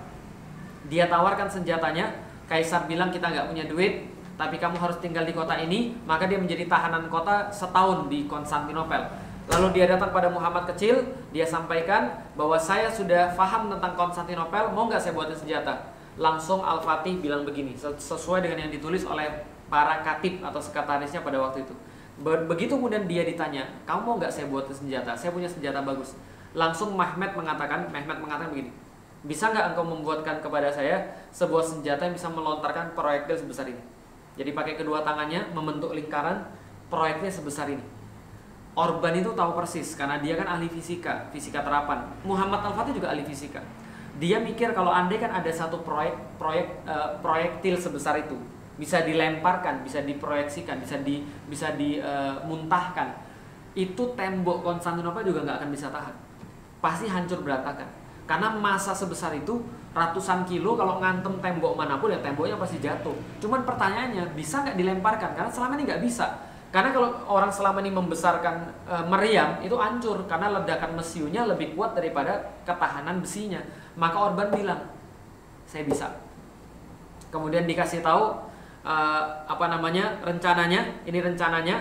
dia 0.86 1.10
tawarkan 1.10 1.50
senjatanya. 1.50 2.14
Kaisar 2.46 2.86
bilang 2.86 3.10
kita 3.10 3.26
nggak 3.26 3.50
punya 3.50 3.64
duit, 3.66 4.06
tapi 4.38 4.58
kamu 4.62 4.78
harus 4.78 5.02
tinggal 5.02 5.26
di 5.26 5.34
kota 5.34 5.58
ini, 5.58 5.98
maka 6.06 6.30
dia 6.30 6.38
menjadi 6.38 6.70
tahanan 6.70 7.10
kota 7.10 7.50
setahun 7.50 8.06
di 8.06 8.30
Konstantinopel. 8.30 9.23
Lalu 9.44 9.76
dia 9.76 9.84
datang 9.84 10.08
pada 10.08 10.32
Muhammad 10.32 10.64
kecil, 10.72 11.04
dia 11.28 11.44
sampaikan 11.44 12.16
bahwa 12.32 12.56
saya 12.56 12.88
sudah 12.88 13.28
faham 13.36 13.68
tentang 13.68 13.92
Konstantinopel, 13.92 14.72
mau 14.72 14.88
nggak 14.88 15.00
saya 15.00 15.12
buatin 15.12 15.36
senjata? 15.36 15.92
Langsung 16.16 16.64
Al-Fatih 16.64 17.20
bilang 17.20 17.44
begini, 17.44 17.76
sesuai 17.76 18.40
dengan 18.40 18.66
yang 18.66 18.72
ditulis 18.72 19.04
oleh 19.04 19.44
para 19.68 20.00
katib 20.00 20.40
atau 20.40 20.62
sekretarisnya 20.62 21.20
pada 21.20 21.42
waktu 21.44 21.66
itu. 21.66 21.74
Begitu 22.24 22.78
kemudian 22.78 23.04
dia 23.04 23.26
ditanya, 23.26 23.66
kamu 23.84 24.00
mau 24.00 24.14
nggak 24.16 24.32
saya 24.32 24.46
buatin 24.48 24.72
senjata? 24.72 25.12
Saya 25.12 25.34
punya 25.34 25.50
senjata 25.50 25.82
bagus. 25.84 26.16
Langsung 26.54 26.94
Mehmet 26.94 27.34
mengatakan, 27.34 27.90
Mehmet 27.90 28.22
mengatakan 28.22 28.54
begini, 28.54 28.70
bisa 29.26 29.50
nggak 29.50 29.74
engkau 29.74 29.84
membuatkan 29.84 30.40
kepada 30.40 30.70
saya 30.72 31.18
sebuah 31.34 31.64
senjata 31.66 32.06
yang 32.08 32.14
bisa 32.14 32.30
melontarkan 32.30 32.94
proyektil 32.96 33.44
sebesar 33.44 33.66
ini? 33.68 33.82
Jadi 34.38 34.50
pakai 34.54 34.74
kedua 34.78 35.02
tangannya 35.02 35.50
membentuk 35.52 35.92
lingkaran, 35.92 36.46
proyeknya 36.88 37.30
sebesar 37.30 37.68
ini. 37.70 37.82
Orban 38.74 39.14
itu 39.14 39.30
tahu 39.38 39.54
persis 39.54 39.94
karena 39.94 40.18
dia 40.18 40.34
kan 40.34 40.50
ahli 40.50 40.66
fisika, 40.66 41.30
fisika 41.30 41.62
terapan. 41.62 42.10
Muhammad 42.26 42.58
Al-Fatih 42.58 42.98
juga 42.98 43.14
ahli 43.14 43.22
fisika. 43.22 43.62
Dia 44.18 44.42
mikir 44.42 44.74
kalau 44.74 44.90
andai 44.90 45.22
kan 45.22 45.30
ada 45.30 45.46
satu 45.50 45.86
proyek 45.86 46.14
proyek 46.38 46.82
uh, 46.82 47.14
proyektil 47.22 47.78
sebesar 47.78 48.18
itu 48.18 48.34
bisa 48.74 49.06
dilemparkan, 49.06 49.86
bisa 49.86 50.02
diproyeksikan, 50.02 50.82
bisa 50.82 50.98
di 51.06 51.22
bisa 51.46 51.70
dimuntahkan. 51.78 53.08
Eh, 53.14 53.14
uh, 53.14 53.22
itu 53.74 54.02
tembok 54.18 54.66
Konstantinopel 54.66 55.22
juga 55.22 55.46
nggak 55.46 55.56
akan 55.62 55.70
bisa 55.70 55.90
tahan. 55.94 56.14
Pasti 56.82 57.06
hancur 57.06 57.46
berantakan. 57.46 57.86
Karena 58.26 58.50
masa 58.58 58.90
sebesar 58.90 59.38
itu 59.38 59.62
ratusan 59.94 60.42
kilo 60.50 60.74
kalau 60.74 60.98
ngantem 60.98 61.38
tembok 61.38 61.78
mana 61.78 62.02
pun 62.02 62.10
ya 62.10 62.18
temboknya 62.18 62.58
pasti 62.58 62.82
jatuh. 62.82 63.14
Cuman 63.38 63.62
pertanyaannya 63.62 64.34
bisa 64.34 64.66
nggak 64.66 64.74
dilemparkan? 64.74 65.30
Karena 65.38 65.50
selama 65.50 65.78
ini 65.78 65.86
nggak 65.86 66.02
bisa. 66.02 66.43
Karena 66.74 66.90
kalau 66.90 67.14
orang 67.30 67.54
selama 67.54 67.78
ini 67.86 67.94
membesarkan 67.94 68.66
e, 68.82 68.94
meriam 69.06 69.62
itu 69.62 69.78
hancur 69.78 70.26
karena 70.26 70.50
ledakan 70.58 70.98
mesiunya 70.98 71.46
lebih 71.46 71.78
kuat 71.78 71.94
daripada 71.94 72.50
ketahanan 72.66 73.22
besinya. 73.22 73.62
Maka 73.94 74.18
Orban 74.18 74.50
bilang, 74.50 74.82
saya 75.70 75.86
bisa. 75.86 76.10
Kemudian 77.30 77.70
dikasih 77.70 78.02
tahu 78.02 78.34
e, 78.82 78.94
apa 79.46 79.70
namanya 79.70 80.18
rencananya. 80.26 81.06
Ini 81.06 81.22
rencananya 81.22 81.78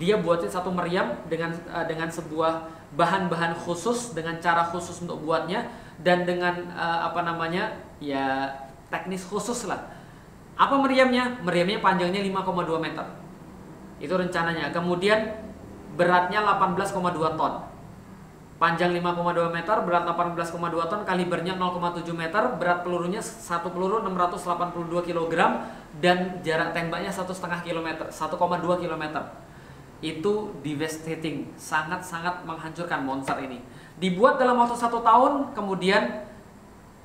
dia 0.00 0.16
buatin 0.16 0.48
satu 0.48 0.72
meriam 0.72 1.12
dengan 1.28 1.52
e, 1.52 1.78
dengan 1.84 2.08
sebuah 2.08 2.80
bahan-bahan 2.96 3.54
khusus 3.60 4.16
dengan 4.16 4.40
cara 4.40 4.64
khusus 4.66 5.04
untuk 5.04 5.22
buatnya 5.22 5.68
dan 6.00 6.24
dengan 6.24 6.72
uh, 6.74 7.12
apa 7.12 7.22
namanya 7.22 7.76
ya 8.02 8.50
teknis 8.88 9.22
khusus 9.28 9.68
lah. 9.68 9.78
Apa 10.58 10.76
meriamnya? 10.76 11.40
Meriamnya 11.40 11.78
panjangnya 11.80 12.20
5,2 12.20 12.82
meter. 12.82 13.06
Itu 14.00 14.16
rencananya. 14.16 14.72
Kemudian 14.72 15.36
beratnya 15.94 16.40
18,2 16.40 17.36
ton. 17.36 17.68
Panjang 18.60 18.92
5,2 18.92 19.48
meter, 19.48 19.76
berat 19.88 20.04
18,2 20.04 20.84
ton, 20.92 21.00
kalibernya 21.08 21.56
0,7 21.56 22.12
meter, 22.12 22.60
berat 22.60 22.84
pelurunya 22.84 23.16
satu 23.24 23.72
peluru 23.72 24.04
682 24.04 25.00
kg 25.00 25.32
dan 25.96 26.44
jarak 26.44 26.76
tembaknya 26.76 27.08
satu 27.08 27.32
setengah 27.32 27.64
kilometer, 27.64 28.12
1,2 28.12 28.36
km. 28.76 29.04
Itu 30.04 30.52
devastating, 30.60 31.56
sangat-sangat 31.56 32.44
menghancurkan 32.44 33.00
monster 33.00 33.40
ini. 33.40 33.64
Dibuat 33.96 34.36
dalam 34.36 34.60
waktu 34.60 34.76
satu 34.76 35.00
tahun, 35.00 35.56
kemudian 35.56 36.28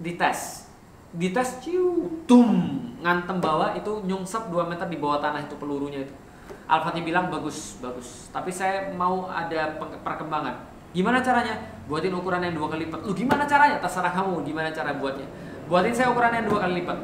dites, 0.03 0.67
dites 1.15 1.63
ciu, 1.63 2.19
tum, 2.27 2.51
ngantem 2.99 3.39
bawah 3.39 3.71
itu 3.79 4.03
nyungsep 4.03 4.51
2 4.51 4.71
meter 4.75 4.91
di 4.91 4.99
bawah 4.99 5.23
tanah 5.23 5.47
itu 5.47 5.55
pelurunya 5.55 6.03
itu. 6.03 6.24
Al-Fatih 6.65 7.05
bilang 7.05 7.29
bagus, 7.29 7.77
bagus. 7.77 8.29
Tapi 8.33 8.49
saya 8.49 8.89
mau 8.97 9.29
ada 9.29 9.77
perkembangan 9.79 10.75
Gimana 10.95 11.19
caranya? 11.19 11.59
Buatin 11.91 12.15
ukuran 12.15 12.39
yang 12.39 12.55
dua 12.55 12.71
kali 12.71 12.87
lipat. 12.87 13.03
Lu 13.03 13.11
gimana 13.11 13.43
caranya? 13.43 13.83
Terserah 13.83 14.15
kamu 14.15 14.47
gimana 14.47 14.71
cara 14.71 14.95
buatnya. 14.95 15.27
Buatin 15.67 15.91
saya 15.91 16.07
ukuran 16.15 16.31
yang 16.31 16.47
dua 16.47 16.63
kali 16.63 16.79
lipat. 16.79 16.97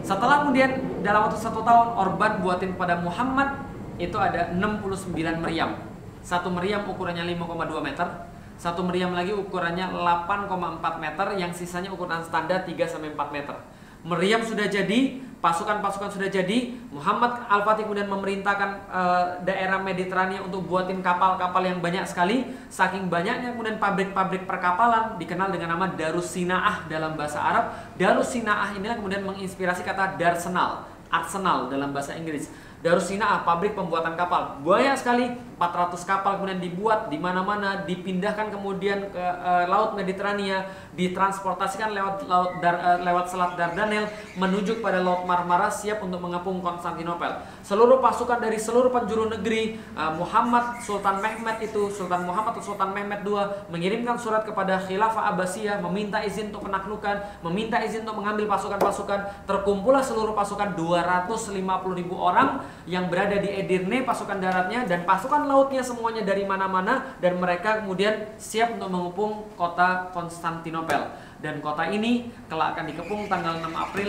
Setelah 0.00 0.48
kemudian 0.48 0.80
dalam 1.04 1.28
waktu 1.28 1.36
satu 1.36 1.60
tahun 1.60 1.92
Orban 1.92 2.40
buatin 2.40 2.80
pada 2.80 2.96
Muhammad 3.04 3.68
itu 4.00 4.16
ada 4.16 4.56
69 4.56 5.12
meriam. 5.44 5.76
Satu 6.24 6.48
meriam 6.48 6.88
ukurannya 6.88 7.28
5,2 7.36 7.84
meter. 7.84 8.08
Satu 8.56 8.80
meriam 8.80 9.12
lagi 9.12 9.36
ukurannya 9.36 9.92
8,4 9.92 11.04
meter. 11.04 11.26
Yang 11.36 11.52
sisanya 11.60 11.92
ukuran 11.92 12.24
standar 12.24 12.64
3 12.64 12.72
sampai 12.88 13.12
4 13.12 13.28
meter. 13.28 13.60
Meriam 14.08 14.40
sudah 14.40 14.64
jadi, 14.72 15.20
pasukan-pasukan 15.40 16.20
sudah 16.20 16.28
jadi. 16.28 16.76
Muhammad 16.92 17.48
Al-Fatih 17.48 17.88
kemudian 17.88 18.06
memerintahkan 18.06 18.70
uh, 18.92 19.24
daerah 19.42 19.80
Mediterania 19.80 20.44
untuk 20.44 20.68
buatin 20.68 21.00
kapal-kapal 21.00 21.64
yang 21.64 21.80
banyak 21.80 22.04
sekali. 22.04 22.44
Saking 22.68 23.08
banyaknya 23.08 23.56
kemudian 23.56 23.80
pabrik-pabrik 23.80 24.44
perkapalan 24.44 25.16
dikenal 25.16 25.48
dengan 25.48 25.74
nama 25.76 25.88
Darussinaah 25.90 26.86
dalam 26.86 27.16
bahasa 27.16 27.40
Arab. 27.40 27.72
Darussinaah 27.96 28.76
inilah 28.76 29.00
kemudian 29.00 29.24
menginspirasi 29.24 29.80
kata 29.80 30.20
Darsenal, 30.20 30.84
Arsenal 31.08 31.72
dalam 31.72 31.90
bahasa 31.90 32.14
Inggris. 32.14 32.52
Darussina'ah, 32.80 33.44
pabrik 33.44 33.76
pembuatan 33.76 34.16
kapal. 34.16 34.56
Banyak 34.64 34.96
sekali 34.96 35.36
400 35.60 36.08
kapal 36.08 36.40
kemudian 36.40 36.56
dibuat 36.56 37.12
di 37.12 37.20
mana-mana, 37.20 37.84
dipindahkan 37.84 38.48
kemudian 38.48 39.12
ke 39.12 39.20
uh, 39.20 39.68
laut 39.68 39.92
Mediterania, 39.92 40.64
ditransportasikan 40.96 41.92
lewat 41.92 42.24
laut 42.24 42.64
dar, 42.64 42.80
uh, 42.80 42.98
lewat 43.04 43.28
selat 43.28 43.60
Dardanel 43.60 44.08
menuju 44.40 44.80
pada 44.80 45.04
laut 45.04 45.28
Marmara 45.28 45.68
siap 45.68 46.00
untuk 46.00 46.24
mengepung 46.24 46.64
Konstantinopel. 46.64 47.44
Seluruh 47.60 48.00
pasukan 48.00 48.40
dari 48.40 48.56
seluruh 48.56 48.88
penjuru 48.88 49.28
negeri 49.28 49.76
uh, 49.92 50.16
Muhammad 50.16 50.80
Sultan 50.80 51.20
Mehmed 51.20 51.60
itu 51.60 51.92
Sultan 51.92 52.24
Muhammad 52.24 52.56
atau 52.56 52.72
Sultan 52.72 52.96
Mehmed 52.96 53.20
II 53.20 53.68
mengirimkan 53.68 54.16
surat 54.16 54.48
kepada 54.48 54.80
Khilafah 54.80 55.28
Abbasiyah 55.36 55.84
meminta 55.84 56.24
izin 56.24 56.48
untuk 56.48 56.72
penaklukan, 56.72 57.20
meminta 57.44 57.76
izin 57.84 58.08
untuk 58.08 58.24
mengambil 58.24 58.48
pasukan-pasukan. 58.48 59.44
Terkumpullah 59.44 60.00
seluruh 60.00 60.32
pasukan 60.32 60.72
250 60.72 61.60
ribu 62.00 62.16
orang 62.16 62.64
yang 62.88 63.12
berada 63.12 63.36
di 63.36 63.52
Edirne 63.60 64.08
pasukan 64.08 64.40
daratnya 64.40 64.88
dan 64.88 65.04
pasukan 65.04 65.49
lautnya 65.50 65.82
semuanya 65.82 66.22
dari 66.22 66.46
mana-mana 66.46 67.18
dan 67.18 67.42
mereka 67.42 67.82
kemudian 67.82 68.38
siap 68.38 68.78
untuk 68.78 68.86
mengepung 68.86 69.50
kota 69.58 70.14
Konstantinopel 70.14 71.10
dan 71.42 71.58
kota 71.58 71.90
ini 71.90 72.30
kelak 72.46 72.78
akan 72.78 72.86
dikepung 72.86 73.26
tanggal 73.26 73.58
6 73.58 73.74
April 73.74 74.08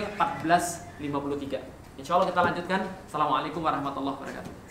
1453. 1.01 1.97
Insya 1.97 2.12
Allah 2.13 2.27
kita 2.30 2.41
lanjutkan. 2.45 2.82
Assalamualaikum 3.10 3.65
warahmatullahi 3.65 4.15
wabarakatuh. 4.21 4.62